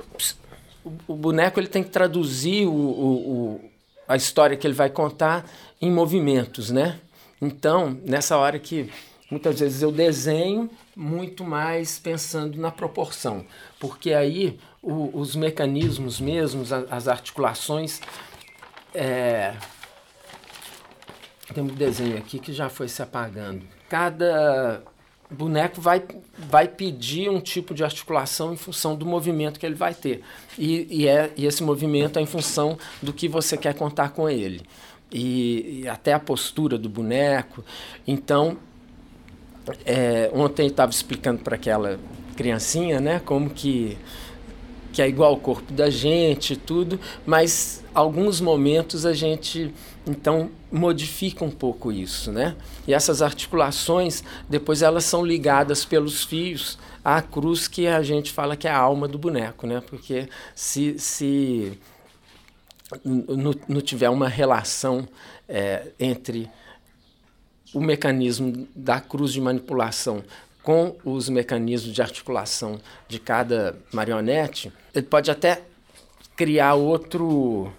[1.07, 3.69] O, boneco ele tem que traduzir o, o- o-
[4.07, 5.45] a história que ele vai contar
[5.81, 6.99] em movimentos, né?
[7.41, 8.91] Então, nessa hora que
[9.31, 13.45] muitas vezes eu desenho muito mais pensando na proporção,
[13.79, 18.01] porque aí o- os mecanismos mesmos, as articulações,
[18.93, 19.53] é,
[21.53, 23.61] tem um desenho aqui que já foi se apagando.
[23.89, 24.81] Cada
[25.29, 26.03] boneco vai,
[26.37, 30.23] vai pedir um tipo de articulação em função do movimento que ele vai ter.
[30.57, 34.29] E, e, é, e esse movimento é em função do que você quer contar com
[34.29, 34.61] ele.
[35.11, 37.63] E, e até a postura do boneco.
[38.07, 38.57] Então,
[39.85, 41.99] é, ontem eu estava explicando para aquela
[42.35, 43.97] criancinha né, como que
[44.93, 49.73] que é igual ao corpo da gente tudo, mas alguns momentos a gente
[50.05, 52.55] então modifica um pouco isso, né?
[52.87, 58.55] E essas articulações depois elas são ligadas pelos fios à cruz que a gente fala
[58.55, 59.81] que é a alma do boneco, né?
[59.81, 61.77] Porque se, se
[63.03, 65.07] não, não tiver uma relação
[65.49, 66.49] é, entre
[67.73, 70.23] o mecanismo da cruz de manipulação
[70.63, 75.61] com os mecanismos de articulação de cada marionete, ele pode até
[76.35, 77.71] criar outro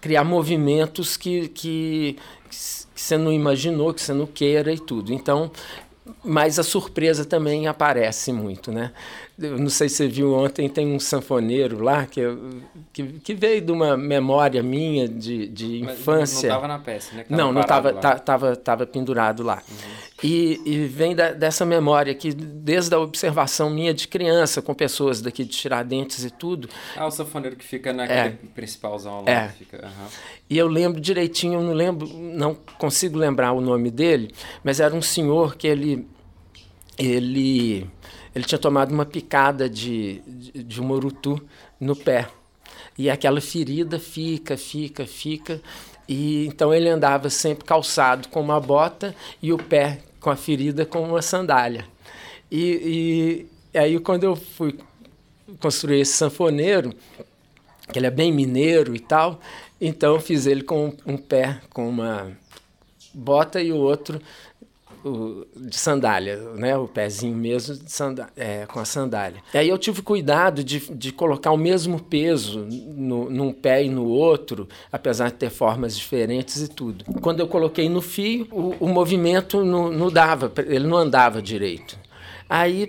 [0.00, 2.16] criar movimentos que, que,
[2.48, 2.56] que
[2.94, 5.12] você não imaginou, que você não queira e tudo.
[5.12, 5.50] Então,
[6.22, 8.92] mas a surpresa também aparece muito, né?
[9.38, 12.22] Eu não sei se você viu ontem, tem um sanfoneiro lá que,
[12.90, 16.16] que, que, veio de uma memória minha de, de infância.
[16.16, 17.26] Mas não estava na peça, né?
[17.28, 19.62] não, não estava tava, tava pendurado lá.
[19.68, 19.76] Uhum.
[20.24, 25.20] E, e, vem da, dessa memória que, desde a observação minha de criança, com pessoas
[25.20, 26.70] daqui de Tiradentes e tudo.
[26.96, 29.30] Ah, o sanfoneiro que fica naquele é, principalzão lá.
[29.30, 29.48] É.
[29.50, 30.06] Fica, uhum.
[30.48, 34.34] E eu lembro direitinho, eu não lembro, não consigo lembrar o nome dele,
[34.64, 36.08] mas era um senhor que ele.
[36.98, 37.86] ele
[38.36, 41.40] ele tinha tomado uma picada de, de, de um morutu
[41.80, 42.28] no pé.
[42.98, 45.58] E aquela ferida fica, fica, fica.
[46.06, 50.84] E então ele andava sempre calçado com uma bota e o pé com a ferida
[50.84, 51.86] com uma sandália.
[52.52, 54.78] E, e aí quando eu fui
[55.58, 56.92] construir esse sanfoneiro,
[57.90, 59.40] que ele é bem mineiro e tal,
[59.80, 62.36] então eu fiz ele com um pé com uma
[63.14, 64.20] bota e o outro
[65.06, 66.76] o, de sandália, né?
[66.76, 67.78] o pezinho mesmo
[68.36, 69.40] é, com a sandália.
[69.54, 73.88] E aí eu tive cuidado de, de colocar o mesmo peso no, num pé e
[73.88, 77.04] no outro, apesar de ter formas diferentes e tudo.
[77.20, 81.96] Quando eu coloquei no fio, o, o movimento não, não dava, ele não andava direito.
[82.48, 82.88] Aí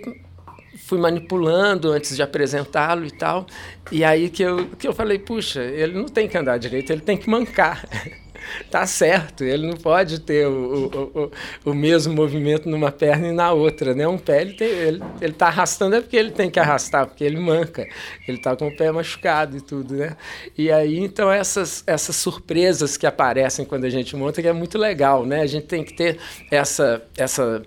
[0.76, 3.46] fui manipulando antes de apresentá-lo e tal.
[3.92, 7.00] E aí que eu, que eu falei, puxa, ele não tem que andar direito, ele
[7.00, 7.86] tem que mancar.
[8.70, 11.20] tá certo, ele não pode ter o, o,
[11.66, 14.06] o, o, mesmo movimento numa perna e na outra, né?
[14.06, 17.24] Um pé ele, tem, ele, ele tá arrastando é porque ele tem que arrastar, porque
[17.24, 17.86] ele manca,
[18.26, 20.16] ele tá com o pé machucado e tudo, né?
[20.56, 24.78] E aí, então, essas, essas surpresas que aparecem quando a gente monta, que é muito
[24.78, 25.40] legal, né?
[25.40, 26.18] A gente tem que ter
[26.50, 27.62] essa, essa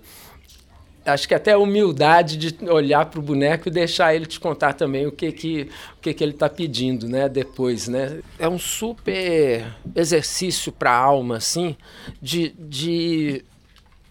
[1.05, 4.73] acho que até a humildade de olhar para o boneco e deixar ele te contar
[4.73, 7.27] também o que que, o que, que ele está pedindo, né?
[7.27, 8.21] Depois, né?
[8.37, 11.75] É um super exercício para a alma, assim,
[12.21, 13.43] de, de,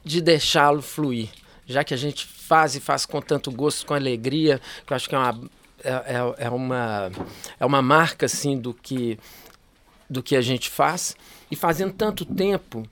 [0.05, 1.29] de deixá-lo fluir.
[1.67, 5.09] Já que a gente faz e faz com tanto gosto, com alegria, que eu acho
[5.09, 5.41] que é uma,
[5.85, 7.13] é, é, é uma,
[7.61, 9.17] é uma marca, assim, do que,
[10.09, 11.17] do que a gente faz.
[11.49, 12.83] E fazendo tanto tempo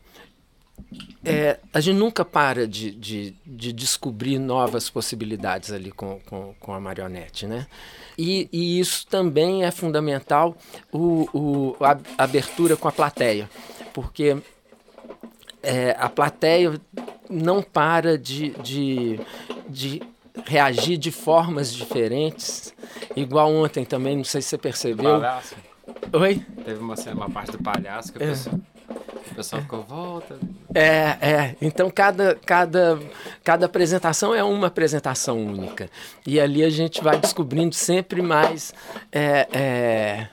[1.25, 6.73] é, a gente nunca para de, de, de, descobrir novas possibilidades ali com, com, com
[6.73, 7.67] a marionete, né?
[8.17, 10.57] E, e, isso também é fundamental,
[10.93, 13.49] o, o, a abertura com a plateia,
[13.93, 14.37] porque
[15.63, 16.81] é, a plateia
[17.29, 19.21] não para de, de,
[19.69, 20.03] de
[20.47, 22.73] reagir de formas diferentes,
[23.15, 25.21] igual ontem também, não sei se você percebeu.
[25.21, 25.57] Palhaço.
[26.13, 26.43] Oi?
[26.65, 28.61] Teve uma, uma parte do palhaço que pessoa...
[28.75, 30.39] É o pessoal ficou, volta.
[30.75, 31.57] É, é.
[31.61, 32.99] Então cada, cada,
[33.45, 35.91] cada apresentação é uma apresentação única.
[36.27, 38.75] E ali a gente vai descobrindo sempre mais.
[39.13, 40.29] É, é,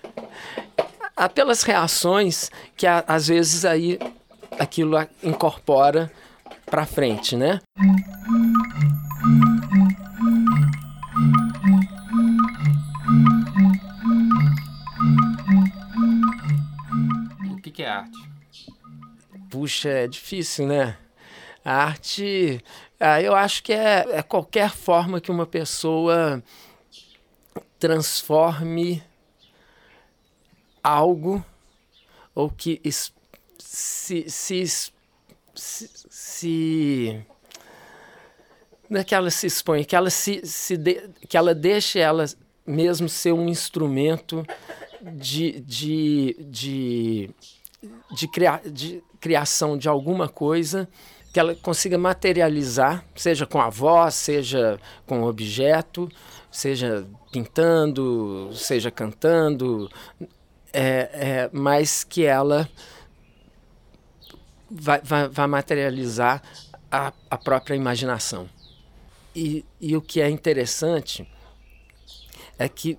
[1.34, 4.00] pelas reações que às vezes aí
[4.60, 6.12] aquilo incorpora
[6.66, 7.62] para frente, né?
[17.52, 18.35] O que, que é arte?
[19.50, 20.98] Puxa, é difícil, né?
[21.64, 22.64] A arte,
[23.00, 26.44] ah, eu acho que é, é qualquer forma que uma pessoa
[27.80, 29.04] transforme
[30.84, 31.44] algo
[32.34, 32.80] ou que
[33.58, 34.68] se, se,
[35.56, 37.26] se, se
[38.90, 42.26] não é que ela se expõe, que ela se, se de, que ela deixe ela
[42.66, 44.46] mesmo ser um instrumento
[45.02, 47.30] de, de, de,
[48.12, 50.88] de, criar, de criação de alguma coisa
[51.34, 56.08] que ela consiga materializar, seja com a voz, seja com o objeto,
[56.52, 59.90] seja pintando, seja cantando,
[60.72, 62.70] é, é, mas que ela
[64.70, 66.44] vai, vai, vai materializar
[66.92, 68.48] a, a, própria imaginação.
[69.36, 71.28] E, e o que é interessante
[72.60, 72.96] é que,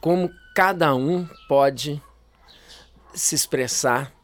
[0.00, 2.02] como cada um pode
[3.14, 4.17] se expressar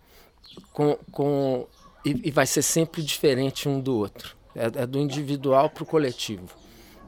[0.74, 1.66] com, com
[2.04, 4.36] e, e, vai ser sempre diferente um do outro.
[4.54, 6.48] É, é do individual para o coletivo.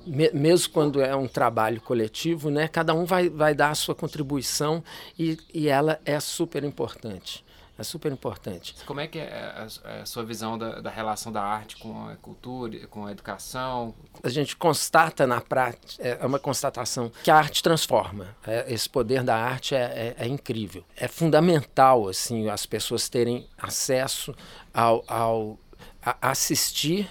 [0.07, 3.95] Me, mesmo quando é um trabalho coletivo, né, cada um vai, vai dar a sua
[3.95, 4.83] contribuição
[5.19, 7.45] e, e ela é super importante.
[7.79, 8.75] É super importante.
[8.87, 12.17] Como é que é a, a sua visão da, da, relação da arte com a
[12.17, 13.95] cultura, com a educação?
[14.23, 18.35] A gente constata na prática, é, é uma constatação, que a arte transforma.
[18.47, 20.85] É, esse poder da arte é, é, é, incrível.
[20.97, 24.35] É fundamental, assim, as pessoas terem acesso
[24.73, 25.59] ao, ao
[26.03, 27.11] a assistir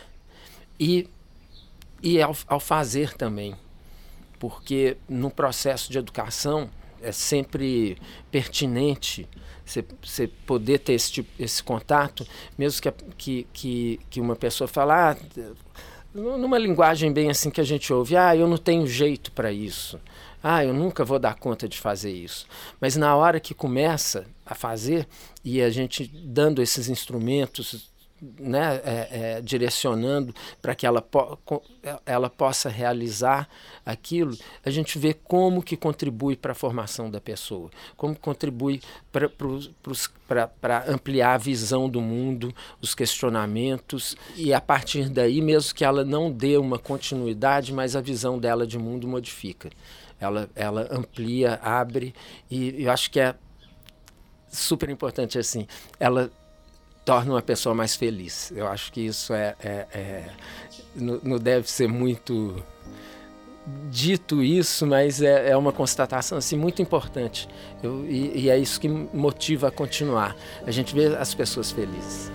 [0.79, 1.09] e
[2.01, 3.55] e ao, ao fazer também,
[4.37, 6.69] porque no processo de educação
[7.01, 7.97] é sempre
[8.29, 9.27] pertinente
[9.65, 12.25] você poder ter esse, tipo, esse contato,
[12.57, 15.17] mesmo que, que, que, que uma pessoa fale, ah,
[16.13, 19.99] numa linguagem bem assim que a gente ouve, ah, eu não tenho jeito para isso,
[20.41, 22.45] ah, eu nunca vou dar conta de fazer isso.
[22.79, 25.07] Mas na hora que começa a fazer
[25.43, 27.91] e a gente dando esses instrumentos
[28.39, 31.37] né, é, é, direcionando para que ela, po
[32.05, 33.47] ela possa realizar
[33.85, 40.85] aquilo, a gente vê como que contribui para a formação da pessoa, como contribui para
[40.87, 46.31] ampliar a visão do mundo, os questionamentos, e a partir daí, mesmo que ela não
[46.31, 49.69] dê uma continuidade, mas a visão dela de mundo modifica.
[50.19, 52.15] Ela, ela amplia, abre,
[52.49, 53.35] e eu acho que é
[54.47, 55.67] super importante assim.
[55.99, 56.31] Ela
[57.05, 58.51] torna uma pessoa mais feliz.
[58.55, 60.29] Eu acho que isso é, é, é
[60.95, 62.63] não deve ser muito
[63.89, 67.47] dito isso, mas é, é uma constatação assim muito importante.
[67.81, 70.35] Eu, e, e, é isso que motiva a continuar.
[70.65, 72.31] A gente vê as pessoas felizes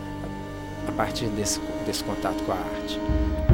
[0.88, 3.49] a partir desse, desse contato com a arte.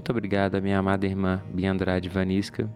[0.00, 2.70] Muito obrigado minha amada irmã Bia Andrade Vanisca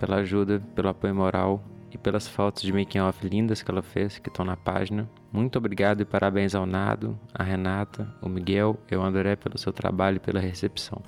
[0.00, 1.62] pela ajuda, pelo apoio moral
[1.92, 5.08] e pelas fotos de making off lindas que ela fez, que estão na página.
[5.32, 9.72] Muito obrigado e parabéns ao Nado, a Renata, o Miguel e o André pelo seu
[9.72, 11.00] trabalho e pela recepção.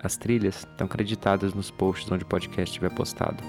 [0.00, 3.42] As trilhas estão creditadas nos posts onde o podcast estiver postado.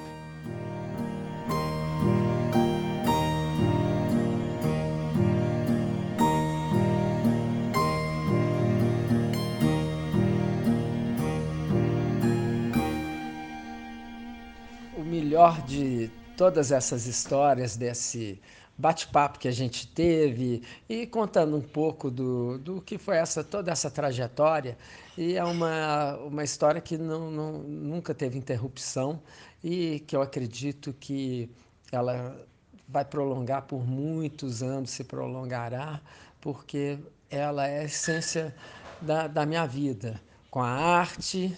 [15.65, 18.39] De todas essas histórias desse
[18.77, 23.71] bate-papo que a gente teve e contando um pouco do, do que foi essa toda
[23.71, 24.77] essa trajetória.
[25.17, 29.19] E é uma, uma história que não, não, nunca teve interrupção
[29.63, 31.49] e que eu acredito que
[31.91, 32.39] ela
[32.87, 35.99] vai prolongar por muitos anos, se prolongará,
[36.39, 38.55] porque ela é a essência
[39.01, 41.57] da, da minha vida, com a arte,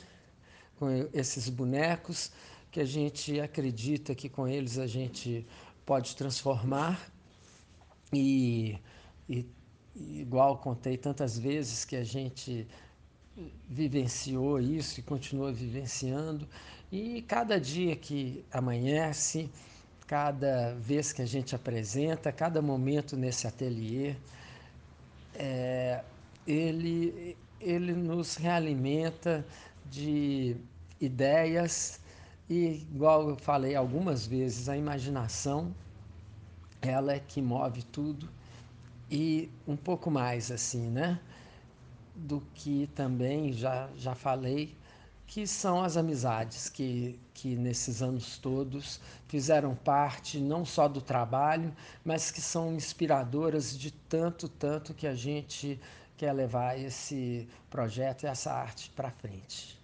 [0.77, 2.31] com esses bonecos,
[2.71, 5.45] que a gente acredita que com eles a gente
[5.85, 7.11] pode transformar.
[8.13, 8.77] E,
[9.27, 9.45] e
[9.95, 12.67] igual contei tantas vezes que a gente
[13.67, 16.47] vivenciou isso e continua vivenciando.
[16.91, 19.49] E cada dia que amanhece,
[20.07, 24.15] cada vez que a gente apresenta, cada momento nesse ateliê,
[25.35, 26.03] é,
[26.47, 29.45] ele, ele nos realimenta
[29.85, 30.55] de
[30.99, 31.98] ideias
[32.49, 35.75] e, igual eu falei algumas vezes, a imaginação,
[36.81, 38.27] ela é que move tudo.
[39.11, 41.19] E um pouco mais assim, né?
[42.15, 44.75] Do que também já, já falei,
[45.27, 51.71] que são as amizades que, que nesses anos todos fizeram parte não só do trabalho,
[52.03, 55.79] mas que são inspiradoras de tanto, tanto que a gente
[56.17, 59.78] quer levar esse projeto e essa arte para frente.